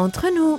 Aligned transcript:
entre 0.00 0.28
nous. 0.34 0.58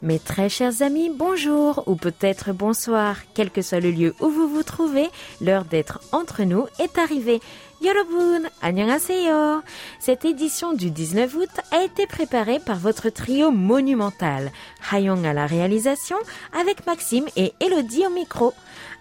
Mes 0.00 0.18
très 0.18 0.48
chers 0.48 0.82
amis, 0.82 1.10
bonjour 1.10 1.82
ou 1.86 1.96
peut-être 1.96 2.52
bonsoir, 2.52 3.16
quel 3.32 3.50
que 3.50 3.62
soit 3.62 3.80
le 3.80 3.90
lieu 3.90 4.14
où 4.20 4.28
vous 4.28 4.48
vous 4.48 4.62
trouvez, 4.62 5.08
l'heure 5.40 5.64
d'être 5.64 6.00
entre 6.12 6.44
nous 6.44 6.66
est 6.78 6.98
arrivée. 6.98 7.40
Yorobun, 7.80 8.48
annyeonghaseyo. 8.62 9.62
Cette 9.98 10.24
édition 10.24 10.72
du 10.72 10.90
19 10.90 11.34
août 11.34 11.50
a 11.72 11.82
été 11.82 12.06
préparée 12.06 12.60
par 12.60 12.76
votre 12.76 13.08
trio 13.08 13.50
monumental. 13.50 14.52
Hayong 14.92 15.24
à 15.26 15.32
la 15.32 15.46
réalisation, 15.46 16.16
avec 16.58 16.86
Maxime 16.86 17.26
et 17.36 17.54
Elodie 17.60 18.06
au 18.06 18.10
micro. 18.10 18.52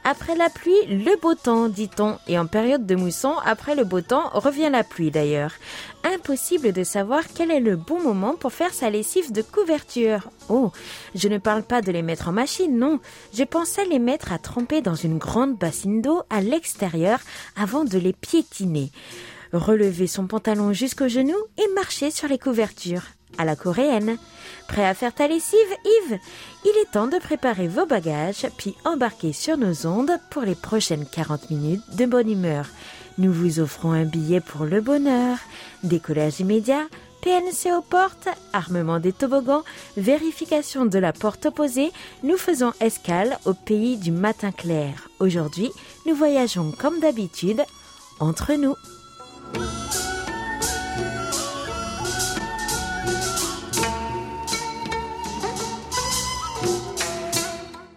Après 0.05 0.35
la 0.35 0.49
pluie, 0.49 0.85
le 0.89 1.19
beau 1.21 1.33
temps, 1.33 1.69
dit-on, 1.69 2.17
et 2.27 2.37
en 2.37 2.45
période 2.45 2.85
de 2.85 2.95
mousson, 2.95 3.35
après 3.45 3.73
le 3.73 3.85
beau 3.85 4.01
temps, 4.01 4.29
revient 4.33 4.69
la 4.69 4.83
pluie 4.83 5.11
d'ailleurs. 5.11 5.53
Impossible 6.03 6.73
de 6.73 6.83
savoir 6.83 7.23
quel 7.33 7.51
est 7.51 7.61
le 7.61 7.77
bon 7.77 8.01
moment 8.01 8.35
pour 8.35 8.51
faire 8.51 8.73
sa 8.73 8.89
lessive 8.89 9.31
de 9.31 9.41
couverture. 9.41 10.29
Oh, 10.49 10.71
je 11.15 11.29
ne 11.29 11.37
parle 11.37 11.63
pas 11.63 11.81
de 11.81 11.91
les 11.91 12.01
mettre 12.01 12.27
en 12.27 12.33
machine, 12.33 12.77
non. 12.77 12.99
Je 13.33 13.45
pensais 13.45 13.85
les 13.85 13.99
mettre 13.99 14.33
à 14.33 14.39
tremper 14.39 14.81
dans 14.81 14.95
une 14.95 15.17
grande 15.17 15.57
bassine 15.57 16.01
d'eau 16.01 16.23
à 16.29 16.41
l'extérieur 16.41 17.19
avant 17.55 17.85
de 17.85 17.97
les 17.97 18.13
piétiner. 18.13 18.91
Relever 19.53 20.07
son 20.07 20.27
pantalon 20.27 20.73
jusqu'aux 20.73 21.07
genoux 21.07 21.41
et 21.57 21.73
marcher 21.75 22.11
sur 22.11 22.27
les 22.27 22.39
couvertures 22.39 23.03
à 23.37 23.45
la 23.45 23.55
coréenne. 23.55 24.17
Prêt 24.67 24.85
à 24.85 24.93
faire 24.93 25.13
ta 25.13 25.27
lessive, 25.27 25.59
Yves? 25.85 26.19
Il 26.65 26.81
est 26.81 26.91
temps 26.91 27.07
de 27.07 27.17
préparer 27.17 27.67
vos 27.67 27.85
bagages, 27.85 28.47
puis 28.57 28.75
embarquer 28.85 29.33
sur 29.33 29.57
nos 29.57 29.85
ondes 29.85 30.17
pour 30.29 30.43
les 30.43 30.55
prochaines 30.55 31.05
40 31.05 31.49
minutes 31.51 31.95
de 31.95 32.05
bonne 32.05 32.29
humeur. 32.29 32.67
Nous 33.17 33.31
vous 33.31 33.59
offrons 33.59 33.91
un 33.91 34.05
billet 34.05 34.41
pour 34.41 34.65
le 34.65 34.81
bonheur, 34.81 35.37
décollage 35.83 36.39
immédiat, 36.39 36.87
PNC 37.21 37.71
aux 37.77 37.81
portes, 37.81 38.27
armement 38.51 38.99
des 38.99 39.13
toboggans, 39.13 39.63
vérification 39.95 40.85
de 40.85 40.99
la 40.99 41.13
porte 41.13 41.45
opposée, 41.45 41.91
nous 42.23 42.37
faisons 42.37 42.73
escale 42.81 43.37
au 43.45 43.53
pays 43.53 43.97
du 43.97 44.11
matin 44.11 44.51
clair. 44.51 45.09
Aujourd'hui, 45.19 45.71
nous 46.05 46.15
voyageons 46.15 46.71
comme 46.71 46.99
d'habitude 46.99 47.63
entre 48.19 48.53
nous. 48.53 48.75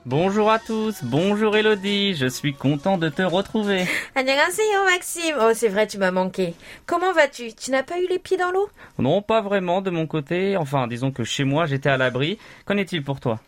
Bonjour 0.09 0.53
à 0.53 0.61
tous, 0.61 1.03
bonjour 1.03 1.57
Elodie, 1.57 2.15
je 2.15 2.29
suis 2.29 2.55
content 2.55 2.97
de 2.97 3.09
te 3.09 3.23
retrouver. 3.23 3.87
Annyeonghaseyo 4.15 4.85
Maxime. 4.85 5.35
Oh, 5.41 5.51
c'est 5.53 5.67
vrai, 5.67 5.89
tu 5.89 5.99
m'as 5.99 6.13
manqué. 6.13 6.55
Comment 6.87 7.13
vas-tu? 7.13 7.55
Tu 7.55 7.73
n'as 7.73 7.83
pas 7.83 7.99
eu 7.99 8.07
les 8.09 8.21
pieds 8.21 8.37
dans 8.37 8.53
l'eau? 8.53 8.69
Non, 9.01 9.21
pas 9.21 9.41
vraiment 9.41 9.83
de 9.83 9.91
mon 9.91 10.07
côté, 10.07 10.57
enfin 10.57 10.87
disons 10.87 11.11
que 11.11 11.25
chez 11.25 11.43
moi 11.43 11.67
j'étais 11.67 11.89
à 11.89 11.97
l'abri. 11.97 12.39
Qu'en 12.67 12.77
est-il 12.77 13.03
pour 13.03 13.19
toi? 13.19 13.41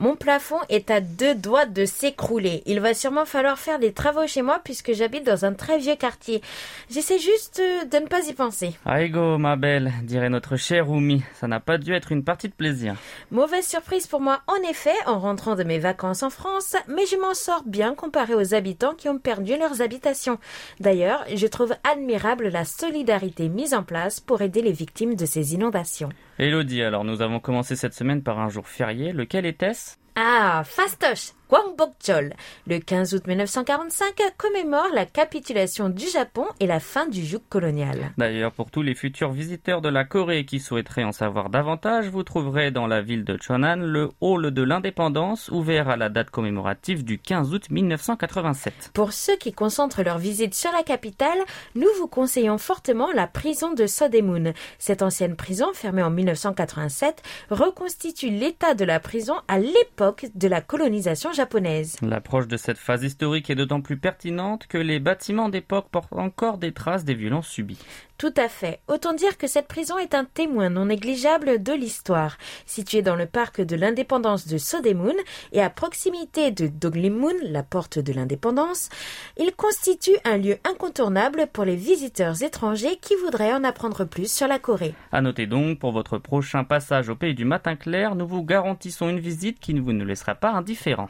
Mon 0.00 0.16
plafond 0.16 0.56
est 0.70 0.90
à 0.90 1.02
deux 1.02 1.34
doigts 1.34 1.66
de 1.66 1.84
s'écrouler. 1.84 2.62
Il 2.64 2.80
va 2.80 2.94
sûrement 2.94 3.26
falloir 3.26 3.58
faire 3.58 3.78
des 3.78 3.92
travaux 3.92 4.26
chez 4.26 4.40
moi 4.40 4.58
puisque 4.64 4.94
j'habite 4.94 5.26
dans 5.26 5.44
un 5.44 5.52
très 5.52 5.76
vieux 5.76 5.94
quartier. 5.94 6.40
J'essaie 6.88 7.18
juste 7.18 7.60
euh, 7.60 7.84
de 7.84 7.98
ne 7.98 8.06
pas 8.06 8.26
y 8.26 8.32
penser. 8.32 8.74
Aigo, 8.86 9.36
ma 9.36 9.56
belle, 9.56 9.92
dirait 10.04 10.30
notre 10.30 10.56
chère 10.56 10.88
Oumi, 10.88 11.22
ça 11.34 11.48
n'a 11.48 11.60
pas 11.60 11.76
dû 11.76 11.92
être 11.92 12.12
une 12.12 12.24
partie 12.24 12.48
de 12.48 12.54
plaisir. 12.54 12.94
Mauvaise 13.30 13.66
surprise 13.66 14.06
pour 14.06 14.22
moi, 14.22 14.40
en 14.46 14.70
effet, 14.70 14.96
en 15.04 15.18
rentrant 15.18 15.54
de 15.54 15.64
mes 15.64 15.78
vacances 15.78 16.22
en 16.22 16.30
France, 16.30 16.76
mais 16.88 17.04
je 17.04 17.16
m'en 17.16 17.34
sors 17.34 17.64
bien 17.66 17.94
comparé 17.94 18.34
aux 18.34 18.54
habitants 18.54 18.94
qui 18.94 19.10
ont 19.10 19.18
perdu 19.18 19.58
leurs 19.58 19.82
habitations. 19.82 20.38
D'ailleurs, 20.80 21.26
je 21.34 21.46
trouve 21.46 21.74
admirable 21.84 22.48
la 22.48 22.64
solidarité 22.64 23.50
mise 23.50 23.74
en 23.74 23.82
place 23.82 24.18
pour 24.18 24.40
aider 24.40 24.62
les 24.62 24.72
victimes 24.72 25.14
de 25.14 25.26
ces 25.26 25.52
inondations. 25.52 26.08
Elodie, 26.40 26.82
alors 26.82 27.04
nous 27.04 27.20
avons 27.20 27.38
commencé 27.38 27.76
cette 27.76 27.92
semaine 27.92 28.22
par 28.22 28.38
un 28.38 28.48
jour 28.48 28.66
férié, 28.66 29.12
lequel 29.12 29.44
était-ce? 29.44 29.96
Ah, 30.16 30.62
fastoche 30.64 31.32
Gwangbokjeol. 31.50 32.34
Le 32.68 32.78
15 32.78 33.14
août 33.14 33.26
1945 33.26 34.14
commémore 34.38 34.86
la 34.94 35.04
capitulation 35.04 35.88
du 35.88 36.06
Japon 36.06 36.44
et 36.60 36.68
la 36.68 36.78
fin 36.78 37.08
du 37.08 37.24
joug 37.24 37.40
colonial. 37.48 38.12
D'ailleurs, 38.18 38.52
pour 38.52 38.70
tous 38.70 38.82
les 38.82 38.94
futurs 38.94 39.32
visiteurs 39.32 39.80
de 39.80 39.88
la 39.88 40.04
Corée 40.04 40.44
qui 40.44 40.60
souhaiteraient 40.60 41.02
en 41.02 41.10
savoir 41.10 41.50
davantage, 41.50 42.06
vous 42.06 42.22
trouverez 42.22 42.70
dans 42.70 42.86
la 42.86 43.02
ville 43.02 43.24
de 43.24 43.36
Chonan 43.36 43.78
le 43.80 44.10
hall 44.20 44.52
de 44.52 44.62
l'indépendance 44.62 45.48
ouvert 45.48 45.88
à 45.88 45.96
la 45.96 46.08
date 46.08 46.30
commémorative 46.30 47.02
du 47.02 47.18
15 47.18 47.52
août 47.52 47.64
1987. 47.68 48.92
Pour 48.94 49.12
ceux 49.12 49.36
qui 49.36 49.52
concentrent 49.52 50.04
leur 50.04 50.18
visite 50.18 50.54
sur 50.54 50.70
la 50.70 50.84
capitale, 50.84 51.38
nous 51.74 51.88
vous 51.98 52.06
conseillons 52.06 52.58
fortement 52.58 53.10
la 53.12 53.26
prison 53.26 53.72
de 53.72 53.88
Sodemun. 53.88 54.52
Cette 54.78 55.02
ancienne 55.02 55.34
prison, 55.34 55.66
fermée 55.74 56.04
en 56.04 56.10
1987, 56.10 57.24
reconstitue 57.50 58.30
l'état 58.30 58.74
de 58.74 58.84
la 58.84 59.00
prison 59.00 59.34
à 59.48 59.58
l'époque 59.58 60.26
de 60.36 60.46
la 60.46 60.60
colonisation 60.60 61.32
japonaise. 61.32 61.39
L'approche 62.02 62.48
de 62.48 62.56
cette 62.56 62.78
phase 62.78 63.02
historique 63.02 63.48
est 63.50 63.54
d'autant 63.54 63.80
plus 63.80 63.96
pertinente 63.96 64.66
que 64.66 64.78
les 64.78 65.00
bâtiments 65.00 65.48
d'époque 65.48 65.88
portent 65.90 66.12
encore 66.12 66.58
des 66.58 66.72
traces 66.72 67.04
des 67.04 67.14
violences 67.14 67.48
subies. 67.48 67.78
Tout 68.18 68.34
à 68.36 68.50
fait. 68.50 68.80
Autant 68.86 69.14
dire 69.14 69.38
que 69.38 69.46
cette 69.46 69.66
prison 69.66 69.96
est 69.96 70.14
un 70.14 70.26
témoin 70.26 70.68
non 70.68 70.84
négligeable 70.84 71.62
de 71.62 71.72
l'histoire. 71.72 72.36
Située 72.66 73.00
dans 73.00 73.16
le 73.16 73.24
parc 73.24 73.62
de 73.62 73.76
l'indépendance 73.76 74.46
de 74.46 74.58
Sodemun 74.58 75.14
et 75.52 75.62
à 75.62 75.70
proximité 75.70 76.50
de 76.50 76.66
Doglimmun, 76.66 77.32
la 77.42 77.62
porte 77.62 77.98
de 77.98 78.12
l'indépendance, 78.12 78.90
il 79.38 79.52
constitue 79.52 80.18
un 80.26 80.36
lieu 80.36 80.58
incontournable 80.70 81.46
pour 81.50 81.64
les 81.64 81.76
visiteurs 81.76 82.42
étrangers 82.42 82.98
qui 83.00 83.14
voudraient 83.24 83.54
en 83.54 83.64
apprendre 83.64 84.04
plus 84.04 84.30
sur 84.30 84.48
la 84.48 84.58
Corée. 84.58 84.94
À 85.12 85.22
noter 85.22 85.46
donc, 85.46 85.78
pour 85.78 85.92
votre 85.92 86.18
prochain 86.18 86.64
passage 86.64 87.08
au 87.08 87.16
pays 87.16 87.34
du 87.34 87.46
matin 87.46 87.74
clair, 87.74 88.14
nous 88.16 88.26
vous 88.26 88.44
garantissons 88.44 89.08
une 89.08 89.20
visite 89.20 89.60
qui 89.60 89.72
ne 89.72 89.80
vous 89.80 89.94
ne 89.94 90.04
laissera 90.04 90.34
pas 90.34 90.50
indifférent. 90.50 91.08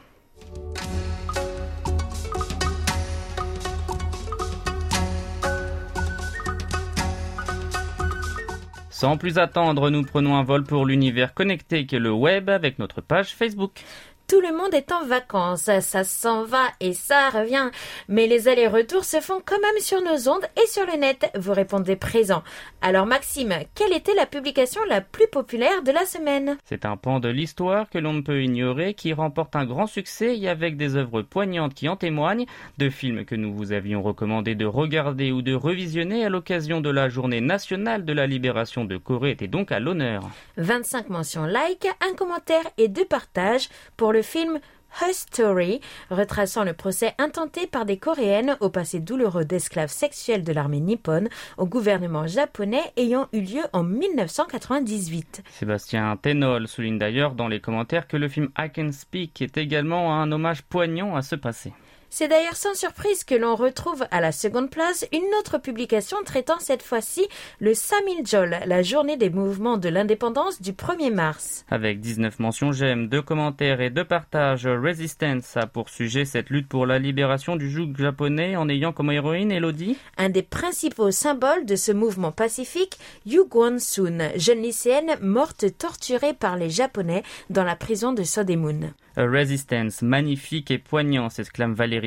Sans 9.01 9.17
plus 9.17 9.39
attendre, 9.39 9.89
nous 9.89 10.03
prenons 10.03 10.35
un 10.35 10.43
vol 10.43 10.63
pour 10.63 10.85
l'univers 10.85 11.33
connecté 11.33 11.87
qu'est 11.87 11.97
le 11.97 12.11
web 12.11 12.51
avec 12.51 12.77
notre 12.77 13.01
page 13.01 13.33
Facebook. 13.33 13.83
Tout 14.27 14.41
le 14.41 14.55
monde 14.55 14.73
est 14.73 14.91
en 14.91 15.05
vacances, 15.05 15.69
ça 15.81 16.03
s'en 16.03 16.43
va 16.43 16.63
et 16.79 16.93
ça 16.93 17.29
revient. 17.29 17.69
Mais 18.07 18.27
les 18.27 18.47
allers-retours 18.47 19.03
se 19.03 19.19
font 19.19 19.41
quand 19.45 19.59
même 19.59 19.79
sur 19.79 20.01
nos 20.01 20.29
ondes 20.29 20.45
et 20.55 20.67
sur 20.67 20.85
le 20.85 20.97
net, 20.97 21.29
vous 21.37 21.53
répondez 21.53 21.95
présent. 21.95 22.43
Alors 22.81 23.05
Maxime, 23.05 23.53
quelle 23.75 23.93
était 23.93 24.15
la 24.15 24.25
publication 24.25 24.81
la 24.87 25.01
plus 25.01 25.27
populaire 25.27 25.83
de 25.83 25.91
la 25.91 26.05
semaine? 26.05 26.57
C'est 26.63 26.85
un 26.85 26.97
pan 26.97 27.19
de 27.19 27.29
l'histoire 27.29 27.89
que 27.89 27.97
l'on 27.97 28.13
ne 28.13 28.21
peut 28.21 28.41
ignorer 28.41 28.93
qui 28.93 29.13
remporte 29.13 29.55
un 29.55 29.65
grand 29.65 29.87
succès 29.87 30.37
et 30.37 30.47
avec 30.47 30.77
des 30.77 30.95
œuvres 30.95 31.21
poignantes 31.21 31.73
qui 31.73 31.89
en 31.89 31.95
témoignent, 31.95 32.45
de 32.77 32.89
films 32.89 33.25
que 33.25 33.35
nous 33.35 33.53
vous 33.53 33.73
avions 33.73 34.01
recommandé 34.01 34.55
de 34.55 34.65
regarder 34.65 35.31
ou 35.31 35.41
de 35.41 35.53
revisionner 35.53 36.25
à 36.25 36.29
l'occasion 36.29 36.81
de 36.81 36.89
la 36.89 37.09
journée 37.09 37.41
nationale 37.41 38.05
de 38.05 38.13
la 38.13 38.27
libération 38.27 38.85
de 38.85 38.97
Corée 38.97 39.31
était 39.31 39.47
donc 39.47 39.71
à 39.71 39.79
l'honneur. 39.79 40.29
25 40.57 41.09
mentions 41.09 41.45
like, 41.45 41.87
un 42.07 42.15
commentaire 42.15 42.63
et 42.77 42.87
deux 42.87 43.05
partages 43.05 43.69
pour 43.97 44.10
le 44.11 44.21
film 44.21 44.59
Her 44.99 45.13
Story, 45.13 45.79
retraçant 46.09 46.63
le 46.63 46.73
procès 46.73 47.13
intenté 47.17 47.67
par 47.67 47.85
des 47.85 47.97
Coréennes 47.97 48.57
au 48.59 48.69
passé 48.69 48.99
douloureux 48.99 49.45
d'esclaves 49.45 49.91
sexuels 49.91 50.43
de 50.43 50.51
l'armée 50.51 50.79
nippone 50.79 51.29
au 51.57 51.65
gouvernement 51.65 52.27
japonais 52.27 52.83
ayant 52.97 53.27
eu 53.31 53.41
lieu 53.41 53.61
en 53.73 53.83
1998. 53.83 55.43
Sébastien 55.49 56.17
Tenol 56.21 56.67
souligne 56.67 56.97
d'ailleurs 56.97 57.33
dans 57.33 57.47
les 57.47 57.61
commentaires 57.61 58.07
que 58.07 58.17
le 58.17 58.27
film 58.27 58.49
I 58.57 58.69
Can 58.73 58.91
Speak 58.91 59.41
est 59.41 59.57
également 59.57 60.19
un 60.19 60.31
hommage 60.31 60.63
poignant 60.63 61.15
à 61.15 61.21
ce 61.21 61.35
passé. 61.35 61.73
C'est 62.13 62.27
d'ailleurs 62.27 62.57
sans 62.57 62.75
surprise 62.75 63.23
que 63.23 63.35
l'on 63.35 63.55
retrouve 63.55 64.05
à 64.11 64.19
la 64.19 64.33
seconde 64.33 64.69
place 64.69 65.07
une 65.13 65.33
autre 65.39 65.59
publication 65.59 66.17
traitant 66.25 66.59
cette 66.59 66.83
fois-ci 66.83 67.25
le 67.61 67.73
Samil-Jol, 67.73 68.57
la 68.65 68.83
journée 68.83 69.15
des 69.15 69.29
mouvements 69.29 69.77
de 69.77 69.87
l'indépendance 69.87 70.61
du 70.61 70.73
1er 70.73 71.13
mars. 71.13 71.65
Avec 71.71 72.01
19 72.01 72.37
mentions 72.39 72.73
j'aime, 72.73 73.07
deux 73.07 73.21
commentaires 73.21 73.79
et 73.79 73.89
deux 73.89 74.03
partages, 74.03 74.67
Resistance 74.67 75.55
a 75.55 75.67
pour 75.67 75.87
sujet 75.87 76.25
cette 76.25 76.49
lutte 76.49 76.67
pour 76.67 76.85
la 76.85 76.99
libération 76.99 77.55
du 77.55 77.71
joug 77.71 77.93
japonais 77.97 78.57
en 78.57 78.67
ayant 78.67 78.91
comme 78.91 79.11
héroïne 79.11 79.53
Elodie. 79.53 79.97
Un 80.17 80.27
des 80.27 80.43
principaux 80.43 81.11
symboles 81.11 81.65
de 81.65 81.77
ce 81.77 81.93
mouvement 81.93 82.33
pacifique, 82.33 82.99
Yu 83.25 83.45
Guan-sun, 83.49 84.31
jeune 84.35 84.61
lycéenne 84.61 85.15
morte 85.21 85.77
torturée 85.77 86.33
par 86.33 86.57
les 86.57 86.69
Japonais 86.69 87.23
dans 87.49 87.63
la 87.63 87.77
prison 87.77 88.11
de 88.11 88.23
Sodemun. 88.23 88.91
A 89.17 89.25
Resistance, 89.25 90.01
magnifique 90.01 90.71
et 90.71 90.77
poignant, 90.77 91.29
s'exclame 91.29 91.73
Valérie 91.73 92.00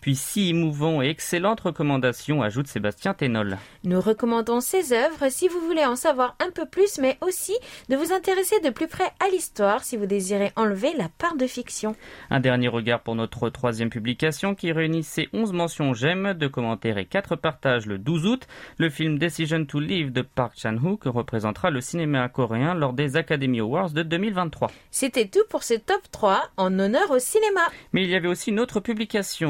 Puis 0.00 0.16
six 0.16 0.50
émouvants 0.50 1.02
et 1.02 1.08
excellentes 1.08 1.60
recommandations, 1.60 2.42
ajoute 2.42 2.66
Sébastien 2.66 3.14
Ténol. 3.14 3.58
Nous 3.84 4.00
recommandons 4.00 4.60
ces 4.60 4.92
œuvres 4.92 5.30
si 5.30 5.48
vous 5.48 5.60
voulez 5.60 5.84
en 5.84 5.96
savoir 5.96 6.36
un 6.40 6.50
peu 6.50 6.66
plus, 6.66 6.98
mais 6.98 7.18
aussi 7.20 7.54
de 7.88 7.96
vous 7.96 8.12
intéresser 8.12 8.60
de 8.60 8.70
plus 8.70 8.88
près 8.88 9.10
à 9.24 9.28
l'histoire 9.30 9.84
si 9.84 9.96
vous 9.96 10.06
désirez 10.06 10.52
enlever 10.56 10.92
la 10.96 11.08
part 11.08 11.36
de 11.36 11.46
fiction. 11.46 11.94
Un 12.30 12.40
dernier 12.40 12.68
regard 12.68 13.00
pour 13.00 13.14
notre 13.14 13.48
troisième 13.48 13.90
publication 13.90 14.54
qui 14.54 14.72
réunissait 14.72 15.28
11 15.32 15.52
mentions 15.52 15.94
j'aime, 15.94 16.34
de 16.34 16.46
commentaires 16.46 16.98
et 16.98 17.06
4 17.06 17.36
partages 17.36 17.86
le 17.86 17.98
12 17.98 18.26
août. 18.26 18.46
Le 18.78 18.90
film 18.90 19.18
Decision 19.18 19.64
to 19.64 19.80
Live 19.80 20.12
de 20.12 20.22
Park 20.22 20.54
Chan-wook 20.56 21.04
représentera 21.04 21.70
le 21.70 21.80
cinéma 21.80 22.28
coréen 22.28 22.74
lors 22.74 22.92
des 22.92 23.16
Academy 23.16 23.60
Awards 23.60 23.90
de 23.90 24.02
2023. 24.02 24.70
C'était 24.90 25.26
tout 25.26 25.44
pour 25.48 25.62
ce 25.62 25.74
top 25.74 26.02
3 26.10 26.50
en 26.56 26.78
honneur 26.78 27.10
au 27.10 27.18
cinéma. 27.18 27.60
Mais 27.92 28.02
il 28.02 28.10
y 28.10 28.14
avait 28.14 28.28
aussi 28.28 28.50
une 28.50 28.60
autre 28.60 28.80
publication, 28.80 29.01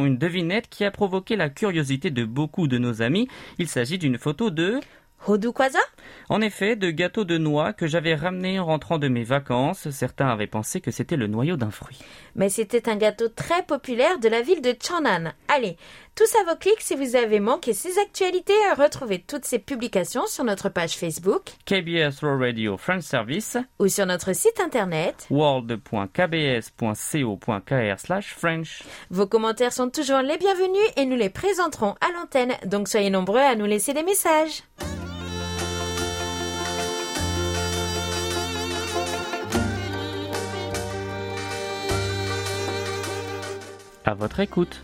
une 0.04 0.18
devinette 0.18 0.68
qui 0.68 0.84
a 0.84 0.90
provoqué 0.90 1.36
la 1.36 1.48
curiosité 1.48 2.10
de 2.10 2.24
beaucoup 2.24 2.68
de 2.68 2.78
nos 2.78 3.02
amis. 3.02 3.28
Il 3.58 3.68
s'agit 3.68 3.98
d'une 3.98 4.18
photo 4.18 4.50
de 4.50 4.80
En 6.28 6.40
effet, 6.40 6.76
de 6.76 6.90
gâteaux 6.90 7.24
de 7.24 7.38
noix 7.38 7.72
que 7.72 7.86
j'avais 7.86 8.14
ramené 8.14 8.58
en 8.58 8.66
rentrant 8.66 8.98
de 8.98 9.08
mes 9.08 9.24
vacances. 9.24 9.90
Certains 9.90 10.28
avaient 10.28 10.46
pensé 10.46 10.80
que 10.80 10.90
c'était 10.90 11.16
le 11.16 11.26
noyau 11.26 11.56
d'un 11.56 11.70
fruit. 11.70 11.98
Mais 12.34 12.48
c'était 12.48 12.88
un 12.88 12.96
gâteau 12.96 13.28
très 13.28 13.62
populaire 13.62 14.18
de 14.18 14.28
la 14.28 14.42
ville 14.42 14.62
de 14.62 14.74
Cheonan. 14.80 15.32
Allez, 15.48 15.76
tous 16.14 16.34
à 16.36 16.44
vos 16.44 16.58
clics 16.58 16.80
si 16.80 16.94
vous 16.94 17.16
avez 17.16 17.40
manqué 17.40 17.72
ces 17.72 17.98
actualités. 17.98 18.52
Retrouvez 18.76 19.20
toutes 19.20 19.44
ces 19.44 19.58
publications 19.58 20.26
sur 20.26 20.44
notre 20.44 20.68
page 20.68 20.96
Facebook 20.96 21.42
KBS 21.66 22.20
Raw 22.22 22.38
Radio 22.38 22.76
French 22.76 23.02
Service 23.02 23.56
ou 23.78 23.88
sur 23.88 24.06
notre 24.06 24.34
site 24.34 24.60
internet 24.60 25.26
world.kbs.co.kr 25.30 28.22
French. 28.22 28.82
Vos 29.10 29.26
commentaires 29.26 29.72
sont 29.72 29.90
toujours 29.90 30.20
les 30.20 30.38
bienvenus 30.38 30.92
et 30.96 31.06
nous 31.06 31.16
les 31.16 31.30
présenterons 31.30 31.94
à 32.00 32.12
l'antenne. 32.12 32.52
Donc 32.66 32.88
soyez 32.88 33.10
nombreux 33.10 33.40
à 33.40 33.54
nous 33.54 33.66
laisser 33.66 33.94
des 33.94 34.02
messages. 34.02 34.62
À 44.12 44.14
votre 44.14 44.40
écoute. 44.40 44.82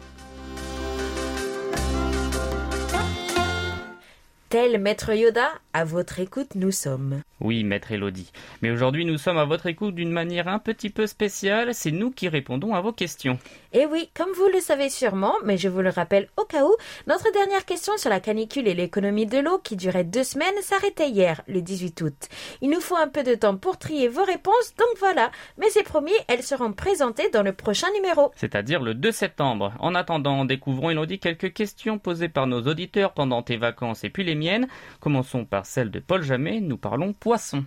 Tel 4.49 4.81
Maître 4.81 5.13
Yoda, 5.13 5.51
à 5.75 5.85
votre 5.85 6.19
écoute 6.19 6.55
nous 6.55 6.71
sommes. 6.71 7.21
Oui, 7.43 7.63
Maître 7.63 7.93
Elodie. 7.93 8.33
Mais 8.63 8.71
aujourd'hui 8.71 9.05
nous 9.05 9.19
sommes 9.19 9.37
à 9.37 9.45
votre 9.45 9.67
écoute 9.67 9.95
d'une 9.95 10.11
manière 10.11 10.49
un 10.49 10.59
petit 10.59 10.89
peu 10.89 11.07
spéciale, 11.07 11.75
c'est 11.75 11.91
nous 11.91 12.11
qui 12.11 12.31
répondons 12.31 12.73
à 12.75 12.81
vos 12.81 12.95
questions. 12.95 13.39
Et 13.75 13.85
oui, 13.85 14.09
comme 14.15 14.33
vous 14.33 14.49
le 14.49 14.61
savez 14.61 14.89
sûrement, 14.89 15.35
mais 15.45 15.59
je 15.59 15.69
vous 15.69 15.83
le 15.83 15.91
rappelle 15.91 16.29
au 16.39 16.45
cas 16.45 16.65
où, 16.65 16.75
notre 17.07 17.31
dernière 17.33 17.67
question 17.67 17.99
sur 17.99 18.09
la 18.09 18.19
canicule 18.19 18.67
et 18.67 18.75
l'économie 18.75 19.27
de 19.27 19.39
l'eau 19.39 19.59
qui 19.59 19.77
durait 19.77 20.05
deux 20.05 20.25
semaines 20.25 20.55
s'arrêtait 20.63 21.11
hier, 21.11 21.43
le 21.49 21.61
18 21.61 22.01
août. 22.01 22.29
Il 22.63 22.71
nous 22.71 22.81
faut 22.81 22.97
un 22.97 23.09
peu 23.09 23.23
de 23.23 23.35
temps 23.35 23.59
pour 23.59 23.77
trier 23.77 24.09
vos 24.09 24.25
réponses, 24.25 24.75
donc 24.79 24.89
voilà. 24.99 25.31
Mais 25.59 25.69
c'est 25.69 25.83
promis, 25.83 26.13
elles 26.29 26.43
seront 26.43 26.73
présentées 26.73 27.29
dans 27.29 27.43
le 27.43 27.53
prochain 27.53 27.89
numéro. 27.95 28.33
C'est-à-dire 28.37 28.83
le 28.83 28.95
2 28.95 29.13
septembre. 29.13 29.75
En 29.81 29.95
attendant, 29.95 30.47
découvrons 30.47 30.91
Elodie 30.91 31.19
quelques 31.19 31.53
questions 31.53 31.99
posées 31.99 32.31
par 32.31 32.47
nos 32.47 32.63
auditeurs 32.63 33.13
pendant 33.13 33.43
tes 33.43 33.59
vacances 33.59 34.03
et 34.03 34.11
puis 34.11 34.25
les 34.25 34.35
miennes. 34.35 34.67
Commençons 35.01 35.45
par 35.45 35.67
celle 35.67 35.91
de 35.91 36.01
Paul 36.01 36.23
Jamais, 36.23 36.61
nous 36.61 36.79
parlons 36.79 37.13
poisson. 37.13 37.65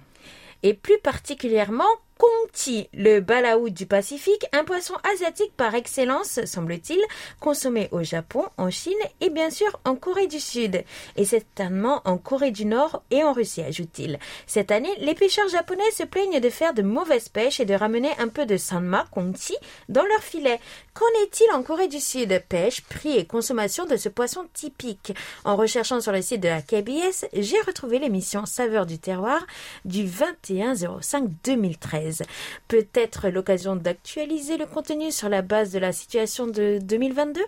Et 0.64 0.74
plus 0.74 1.00
particulièrement 1.00 1.86
Kongti, 2.22 2.88
le 2.94 3.20
balaou 3.20 3.72
du 3.72 3.88
Pacifique, 3.88 4.46
un 4.54 4.64
poisson 4.64 4.94
asiatique 5.12 5.58
par 5.58 5.74
excellence, 5.74 6.40
semble-t-il, 6.46 7.02
consommé 7.40 7.90
au 7.92 8.04
Japon, 8.04 8.46
en 8.58 8.70
Chine 8.70 8.94
et 9.22 9.32
bien 9.32 9.50
sûr 9.50 9.80
en 9.86 9.96
Corée 9.96 10.28
du 10.28 10.40
Sud. 10.40 10.84
Et 11.16 11.26
certainement 11.26 12.04
en 12.06 12.20
Corée 12.20 12.52
du 12.52 12.66
Nord 12.66 13.02
et 13.10 13.24
en 13.24 13.34
Russie, 13.34 13.64
ajoute-t-il. 13.64 14.20
Cette 14.46 14.70
année, 14.70 14.94
les 15.00 15.16
pêcheurs 15.16 15.50
japonais 15.50 15.90
se 15.98 16.04
plaignent 16.04 16.40
de 16.40 16.50
faire 16.52 16.76
de 16.76 16.84
mauvaises 16.84 17.28
pêches 17.28 17.60
et 17.60 17.66
de 17.66 17.74
ramener 17.74 18.12
un 18.20 18.28
peu 18.28 18.46
de 18.46 18.56
sanma, 18.56 19.08
Kongti, 19.12 19.56
dans 19.90 20.06
leurs 20.06 20.22
filets. 20.22 20.60
Qu'en 20.94 21.24
est-il 21.24 21.50
en 21.54 21.64
Corée 21.64 21.88
du 21.88 22.00
Sud? 22.00 22.40
Pêche, 22.48 22.82
prix 22.82 23.18
et 23.18 23.26
consommation 23.26 23.88
de 23.88 23.98
ce 23.98 24.10
poisson 24.10 24.46
typique. 24.54 25.14
En 25.44 25.56
recherchant 25.56 26.02
sur 26.02 26.12
le 26.12 26.22
site 26.22 26.42
de 26.42 26.50
la 26.50 26.62
KBS, 26.62 27.26
j'ai 27.34 27.62
retrouvé 27.62 27.98
l'émission 27.98 28.46
Saveur 28.46 28.86
du 28.86 29.00
terroir 29.00 29.44
du 29.86 30.06
21 30.06 30.76
05 31.02 31.24
2013. 31.44 32.11
Peut-être 32.68 33.30
l'occasion 33.30 33.76
d'actualiser 33.76 34.58
le 34.58 34.66
contenu 34.66 35.12
sur 35.12 35.30
la 35.30 35.42
base 35.42 35.72
de 35.72 35.80
la 35.80 35.92
situation 35.92 36.48
de 36.48 36.80
2022 36.82 37.42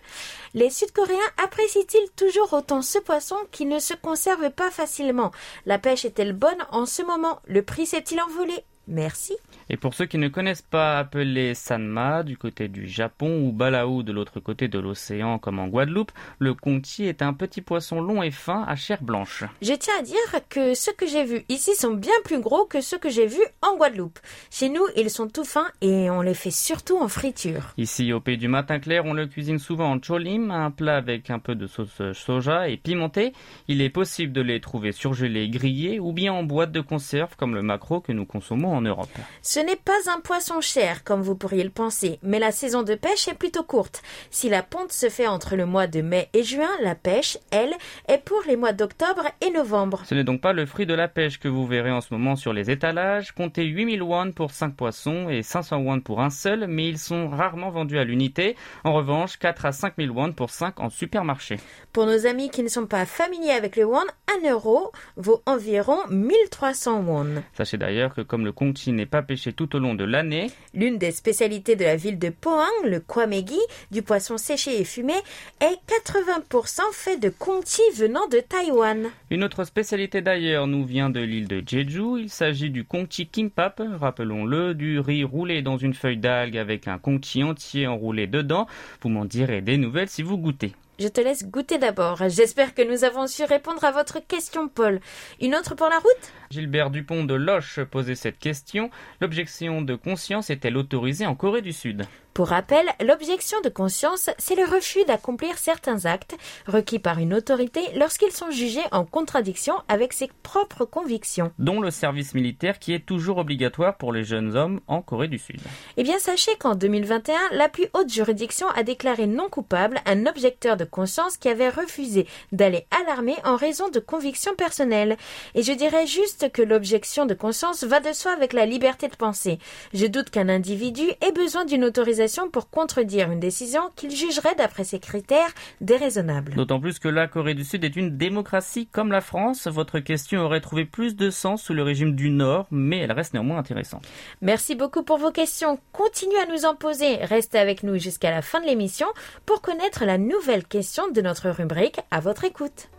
Les 0.54 0.69
Sud-Coréens 0.69 1.18
apprécient-ils 1.44 2.12
toujours 2.15 2.54
autant 2.54 2.81
ce 2.81 3.00
poisson 3.00 3.38
qui 3.51 3.65
ne 3.65 3.80
se 3.80 3.94
conserve 3.94 4.50
pas 4.50 4.71
facilement? 4.71 5.31
La 5.65 5.80
pêche 5.80 6.06
est-elle 6.06 6.33
bonne 6.33 6.65
en 6.71 6.86
ce 6.86 7.01
moment? 7.01 7.39
Le 7.45 7.62
prix 7.63 7.86
s'est-il 7.86 8.21
envolé? 8.21 8.65
Merci. 8.88 9.34
Et 9.70 9.78
pour 9.78 9.94
ceux 9.94 10.06
qui 10.06 10.18
ne 10.18 10.28
connaissent 10.28 10.62
pas, 10.62 11.00
appelé 11.00 11.54
sanma 11.54 12.24
du 12.24 12.38
côté 12.38 12.68
du 12.68 12.88
Japon 12.88 13.42
ou 13.44 13.52
balaou 13.54 14.04
de 14.04 14.12
l'autre 14.12 14.42
côté 14.42 14.68
de 14.68 14.78
l'océan 14.78 15.40
comme 15.40 15.60
en 15.60 15.68
Guadeloupe, 15.68 16.12
le 16.40 16.54
conti 16.54 17.06
est 17.06 17.22
un 17.22 17.34
petit 17.34 17.62
poisson 17.62 18.02
long 18.02 18.22
et 18.22 18.32
fin 18.32 18.64
à 18.68 18.76
chair 18.76 19.02
blanche. 19.02 19.46
Je 19.62 19.74
tiens 19.74 19.94
à 20.00 20.04
dire 20.04 20.18
que 20.50 20.74
ceux 20.74 20.92
que 20.94 21.08
j'ai 21.08 21.24
vus 21.24 21.46
ici 21.48 21.76
sont 21.76 21.94
bien 21.94 22.14
plus 22.26 22.42
gros 22.42 22.66
que 22.66 22.82
ceux 22.82 22.98
que 22.98 23.10
j'ai 23.10 23.26
vus 23.26 23.46
en 23.62 23.78
Guadeloupe. 23.78 24.20
Chez 24.52 24.68
nous, 24.68 24.86
ils 24.98 25.10
sont 25.10 25.30
tout 25.30 25.46
fins 25.46 25.72
et 25.82 26.10
on 26.10 26.22
les 26.22 26.34
fait 26.34 26.52
surtout 26.52 26.98
en 26.98 27.08
friture. 27.08 27.74
Ici, 27.78 28.12
au 28.12 28.20
pays 28.20 28.38
du 28.38 28.50
matin 28.50 28.80
clair, 28.80 29.06
on 29.06 29.14
le 29.14 29.28
cuisine 29.28 29.60
souvent 29.60 29.92
en 29.92 30.00
cholim, 30.00 30.52
un 30.52 30.72
plat 30.72 30.98
avec 30.98 31.30
un 31.30 31.40
peu 31.40 31.56
de 31.56 31.68
sauce 31.68 32.02
soja 32.14 32.68
et 32.68 32.76
pimenté. 32.76 33.32
Il 33.70 33.82
est 33.82 33.90
possible 33.90 34.34
de 34.34 34.42
les 34.42 34.60
trouver 34.60 34.92
surgelés, 34.92 35.48
grillés 35.50 36.00
ou 36.00 36.12
bien 36.12 36.34
en 36.34 36.44
boîte 36.44 36.74
de 36.74 36.82
conserve 36.82 37.38
comme 37.38 37.56
le 37.56 37.62
maquereau 37.62 38.02
que 38.02 38.12
nous 38.12 38.26
consommons 38.26 38.73
en 38.74 38.81
Europe. 38.81 39.10
Ce 39.42 39.60
n'est 39.60 39.75
pas 39.75 40.12
un 40.14 40.20
poisson 40.20 40.62
cher, 40.62 41.04
comme 41.04 41.22
vous 41.22 41.36
pourriez 41.36 41.64
le 41.64 41.70
penser, 41.70 42.20
mais 42.24 42.40
la 42.40 42.52
saison 42.52 42.84
de 42.84 42.96
pêche 42.96 43.28
est 43.28 43.34
plutôt 43.34 43.64
courte. 43.64 44.02
Si 44.31 44.50
la 44.50 44.64
ponte 44.64 44.92
se 44.92 45.10
fait 45.10 45.28
entre 45.28 45.56
le 45.56 45.66
mois 45.66 45.88
de 45.88 46.02
mai 46.02 46.30
et 46.34 46.44
juin, 46.44 46.70
la 46.81 46.96
pêche, 46.96 47.38
elle, 47.52 47.74
est 48.08 48.18
pour 48.18 48.42
les 48.48 48.56
mois 48.56 48.74
d'octobre 48.74 49.28
et 49.42 49.52
novembre. 49.52 50.04
Ce 50.06 50.16
n'est 50.16 50.24
donc 50.24 50.42
pas 50.42 50.54
le 50.54 50.66
fruit 50.66 50.86
de 50.86 50.94
la 50.94 51.08
pêche 51.08 51.40
que 51.40 51.48
vous 51.48 51.66
verrez 51.66 51.92
en 51.92 52.02
ce 52.02 52.14
moment 52.14 52.36
sur 52.36 52.54
les 52.54 52.70
étalages. 52.70 53.31
Comptez 53.31 53.64
8000 53.66 54.04
won 54.04 54.31
pour 54.31 54.52
5 54.52 54.75
poissons 54.75 55.30
et 55.30 55.44
500 55.44 55.78
won 55.78 56.02
pour 56.02 56.22
un 56.22 56.30
seul, 56.30 56.68
mais 56.68 56.88
ils 56.88 56.98
sont 56.98 57.30
rarement 57.30 57.70
vendus 57.70 57.98
à 57.98 58.04
l'unité. 58.04 58.56
En 58.84 58.94
revanche, 58.94 59.38
4 59.38 59.66
à 59.66 59.72
5000 59.72 60.12
won 60.12 60.31
pour 60.34 60.50
5 60.50 60.80
en 60.80 60.90
supermarché. 60.90 61.58
Pour 61.92 62.06
nos 62.06 62.25
amis 62.25 62.50
qui 62.50 62.64
ne 62.64 62.70
sont 62.70 62.88
pas 62.88 63.06
familiers 63.06 63.52
avec 63.52 63.75
le 63.75 63.86
won, 63.86 64.06
1 64.44 64.50
euro 64.50 64.92
vaut 65.16 65.42
environ 65.46 65.98
1300 66.10 67.04
won. 67.06 67.44
Sachez 67.54 67.78
d'ailleurs 67.78 68.14
que 68.14 68.22
comme 68.22 68.46
le 68.46 68.52
conchi 68.63 68.94
n'est 68.94 69.06
pas 69.06 69.21
pêché 69.21 69.51
tout 69.51 69.75
au 69.75 69.79
long 69.79 69.93
de 69.93 70.05
l'année. 70.05 70.50
L'une 70.74 70.98
des 70.98 71.12
spécialités 71.12 71.75
de 71.75 71.84
la 71.84 71.98
ville 71.98 72.17
de 72.17 72.29
Pohang, 72.29 72.70
le 72.86 73.01
kwamegi, 73.01 73.60
du 73.91 74.01
poisson 74.01 74.38
séché 74.38 74.79
et 74.79 74.86
fumé, 74.86 75.13
est 75.60 75.79
80% 76.10 76.82
fait 76.93 77.17
de 77.17 77.27
conti 77.27 77.82
venant 77.96 78.25
de 78.27 78.39
Taïwan. 78.39 79.10
Une 79.29 79.43
autre 79.43 79.65
spécialité 79.65 80.22
d'ailleurs 80.22 80.67
nous 80.67 80.86
vient 80.86 81.10
de 81.10 81.20
l'île 81.20 81.50
de 81.50 81.62
Jeju. 81.65 82.22
Il 82.22 82.29
s'agit 82.29 82.70
du 82.70 82.86
conti 82.86 83.27
kimbap, 83.27 83.82
rappelons-le, 84.00 84.74
du 84.74 85.00
riz 85.00 85.25
roulé 85.25 85.62
dans 85.62 85.77
une 85.77 85.93
feuille 85.93 86.17
d'algue 86.17 86.58
avec 86.58 86.88
un 86.88 86.98
conti 86.98 87.43
entier 87.43 87.88
enroulé 87.88 88.27
dedans. 88.27 88.67
Vous 89.01 89.10
m'en 89.10 89.25
direz 89.25 89.62
des 89.62 89.77
nouvelles 89.77 90.10
si 90.10 90.24
vous 90.24 90.38
goûtez. 90.38 90.72
Je 91.00 91.08
te 91.08 91.20
laisse 91.20 91.46
goûter 91.46 91.80
d'abord. 91.80 92.22
J'espère 92.30 92.76
que 92.76 92.82
nous 92.82 93.04
avons 93.04 93.26
su 93.26 93.44
répondre 93.44 93.84
à 93.84 93.92
votre 93.92 94.20
question, 94.20 94.68
Paul. 94.68 95.00
Une 95.42 95.56
autre 95.56 95.74
pour 95.76 95.90
la 95.90 95.98
route? 95.98 96.32
Gilbert 96.52 96.92
Dupont 96.92 97.24
de 97.24 97.34
Loche 97.34 97.80
posait 97.84 98.14
cette 98.14 98.38
question. 98.38 98.92
L'objection 99.20 99.82
de 99.82 99.96
conscience 99.96 100.52
est-elle 100.52 100.78
autorisée 100.78 101.26
en 101.26 101.36
Corée 101.36 101.64
du 101.64 101.74
Sud? 101.74 102.06
Pour 102.34 102.48
rappel, 102.48 102.88
l'objection 103.00 103.62
de 103.62 103.70
conscience, 103.70 104.32
c'est 104.40 104.56
le 104.56 104.66
refus 104.66 105.06
d'accomplir 105.06 105.60
certains 105.60 106.06
actes 106.06 106.36
requis 106.66 106.98
par 106.98 107.20
une 107.20 107.34
autorité 107.36 107.82
lorsqu'ils 107.96 108.32
sont 108.32 108.50
jugés 108.50 108.82
en 108.92 109.06
contradiction 109.06 109.75
avec 109.88 110.13
ses 110.13 110.32
propres 110.42 110.86
convictions. 110.86 111.52
Dont 111.60 111.80
le 111.80 111.92
service 111.92 112.34
militaire 112.34 112.80
qui 112.80 112.94
est 112.94 113.06
toujours 113.06 113.38
obligatoire 113.38 113.98
pour 113.98 114.12
les 114.12 114.24
jeunes 114.24 114.58
hommes 114.58 114.82
en 114.88 115.04
Corée 115.04 115.28
du 115.28 115.38
Sud. 115.38 115.60
Eh 115.98 116.04
bien, 116.04 116.18
sachez 116.18 116.56
qu'en 116.56 116.74
2021, 116.74 117.38
la 117.52 117.70
plus 117.70 117.86
haute 117.94 118.12
juridiction 118.12 118.68
a 118.70 118.82
déclaré 118.82 119.28
non 119.28 119.48
coupable 119.48 120.00
un 120.08 120.25
objecteur 120.25 120.75
de 120.75 120.86
conscience 120.86 121.38
qui 121.38 121.50
avait 121.50 121.70
refusé 121.70 122.25
d'aller 122.52 122.88
à 122.90 123.04
l'armée 123.06 123.38
en 123.44 123.58
raison 123.58 123.90
de 123.90 124.00
convictions 124.00 124.56
personnelles. 124.56 125.18
Et 125.54 125.62
je 125.62 125.74
dirais 125.74 126.08
juste 126.08 126.52
que 126.52 126.63
l'objection 126.63 127.28
de 127.28 127.36
conscience 127.36 127.84
va 127.84 128.00
de 128.00 128.12
soi 128.12 128.32
avec 128.32 128.54
la 128.54 128.66
liberté 128.66 129.08
de 129.08 129.16
penser. 129.16 129.60
Je 129.94 130.08
doute 130.08 130.32
qu'un 130.32 130.50
individu 130.50 131.04
ait 131.22 131.32
besoin 131.32 131.66
d'une 131.66 131.86
autorisation 131.86 132.23
pour 132.51 132.70
contredire 132.70 133.32
une 133.32 133.39
décision 133.39 133.82
qu'il 133.96 134.12
jugerait 134.12 134.56
d'après 134.56 134.84
ses 134.84 135.00
critères 135.00 135.50
déraisonnable. 135.82 136.56
D'autant 136.56 136.80
plus 136.80 137.00
que 137.00 137.08
la 137.08 137.27
Corée 137.27 137.53
du 137.53 137.63
Sud 137.63 137.84
est 137.84 137.96
une 137.96 138.18
démocratie 138.18 138.88
comme 138.88 139.12
la 139.12 139.22
France. 139.22 139.68
Votre 139.68 140.00
question 140.00 140.42
aurait 140.42 140.62
trouvé 140.62 140.86
plus 140.86 141.15
de 141.15 141.30
sens 141.30 141.63
sous 141.63 141.74
le 141.74 141.84
régime 141.84 142.15
du 142.15 142.30
Nord, 142.30 142.68
mais 142.72 143.00
elle 143.00 143.12
reste 143.12 143.34
néanmoins 143.34 143.58
intéressante. 143.58 144.06
Merci 144.42 144.75
beaucoup 144.75 145.03
pour 145.03 145.18
vos 145.18 145.32
questions. 145.32 145.80
Continuez 145.92 146.39
à 146.39 146.46
nous 146.46 146.65
en 146.65 146.75
poser. 146.75 147.15
Restez 147.18 147.60
avec 147.60 147.84
nous 147.84 147.98
jusqu'à 147.98 148.32
la 148.32 148.42
fin 148.42 148.62
de 148.62 148.65
l'émission 148.65 149.08
pour 149.46 149.62
connaître 149.62 150.06
la 150.06 150.18
nouvelle 150.18 150.65
question 150.65 151.10
de 151.12 151.22
notre 151.22 151.50
rubrique 151.50 152.00
à 152.12 152.20
votre 152.20 152.44
écoute. 152.44 152.89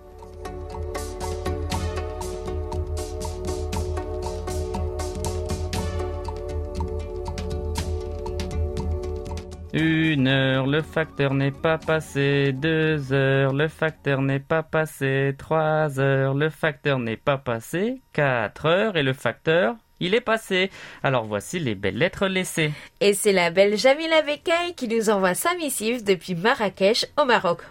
Une 9.76 10.28
heure, 10.28 10.68
le 10.68 10.82
facteur 10.82 11.34
n'est 11.34 11.50
pas 11.50 11.78
passé. 11.78 12.52
Deux 12.52 13.12
heures, 13.12 13.52
le 13.52 13.66
facteur 13.66 14.22
n'est 14.22 14.38
pas 14.38 14.62
passé. 14.62 15.34
Trois 15.36 15.98
heures, 15.98 16.34
le 16.34 16.48
facteur 16.48 17.00
n'est 17.00 17.16
pas 17.16 17.38
passé. 17.38 18.00
Quatre 18.12 18.66
heures 18.66 18.96
et 18.96 19.02
le 19.02 19.12
facteur, 19.12 19.74
il 19.98 20.14
est 20.14 20.20
passé. 20.20 20.70
Alors 21.02 21.24
voici 21.24 21.58
les 21.58 21.74
belles 21.74 21.98
lettres 21.98 22.28
laissées. 22.28 22.70
Et 23.00 23.14
c'est 23.14 23.32
la 23.32 23.50
belle 23.50 23.76
Jamila 23.76 24.22
Bekay 24.22 24.74
qui 24.76 24.86
nous 24.86 25.10
envoie 25.10 25.34
sa 25.34 25.56
missive 25.56 26.04
depuis 26.04 26.36
Marrakech 26.36 27.06
au 27.20 27.24
Maroc. 27.24 27.62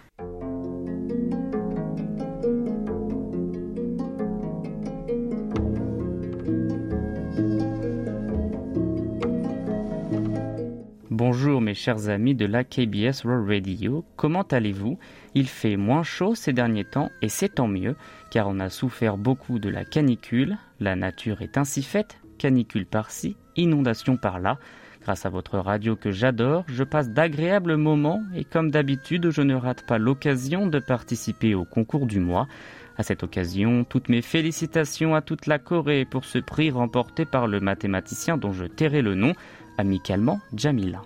Bonjour 11.10 11.60
mes 11.60 11.74
chers 11.74 12.08
amis 12.08 12.34
de 12.34 12.46
la 12.46 12.64
KBS 12.64 13.24
World 13.26 13.46
Radio, 13.46 14.06
comment 14.16 14.42
allez-vous? 14.42 14.98
Il 15.34 15.48
fait 15.48 15.76
moins 15.76 16.02
chaud 16.02 16.34
ces 16.34 16.54
derniers 16.54 16.86
temps 16.86 17.10
et 17.20 17.28
c'est 17.28 17.56
tant 17.56 17.68
mieux 17.68 17.94
car 18.30 18.48
on 18.48 18.58
a 18.58 18.70
souffert 18.70 19.18
beaucoup 19.18 19.58
de 19.58 19.68
la 19.68 19.84
canicule, 19.84 20.56
la 20.80 20.96
nature 20.96 21.42
est 21.42 21.58
ainsi 21.58 21.82
faite, 21.82 22.20
canicule 22.38 22.86
par-ci, 22.86 23.36
inondation 23.54 24.16
par-là. 24.16 24.58
Grâce 25.02 25.26
à 25.26 25.28
votre 25.28 25.58
radio 25.58 25.94
que 25.94 26.10
j'adore, 26.10 26.64
je 26.68 26.84
passe 26.84 27.10
d'agréables 27.10 27.76
moments 27.76 28.22
et 28.34 28.44
comme 28.44 28.70
d'habitude, 28.70 29.28
je 29.30 29.42
ne 29.42 29.54
rate 29.54 29.84
pas 29.86 29.98
l'occasion 29.98 30.66
de 30.66 30.78
participer 30.78 31.54
au 31.54 31.66
concours 31.66 32.06
du 32.06 32.18
mois. 32.18 32.48
À 32.96 33.02
cette 33.02 33.24
occasion, 33.24 33.84
toutes 33.84 34.08
mes 34.08 34.22
félicitations 34.22 35.14
à 35.14 35.20
toute 35.20 35.46
la 35.46 35.58
Corée 35.58 36.06
pour 36.06 36.24
ce 36.24 36.38
prix 36.38 36.70
remporté 36.70 37.24
par 37.24 37.48
le 37.48 37.60
mathématicien 37.60 38.38
dont 38.38 38.52
je 38.52 38.64
tairai 38.64 39.02
le 39.02 39.14
nom, 39.14 39.34
amicalement 39.78 40.40
Jamila. 40.54 41.02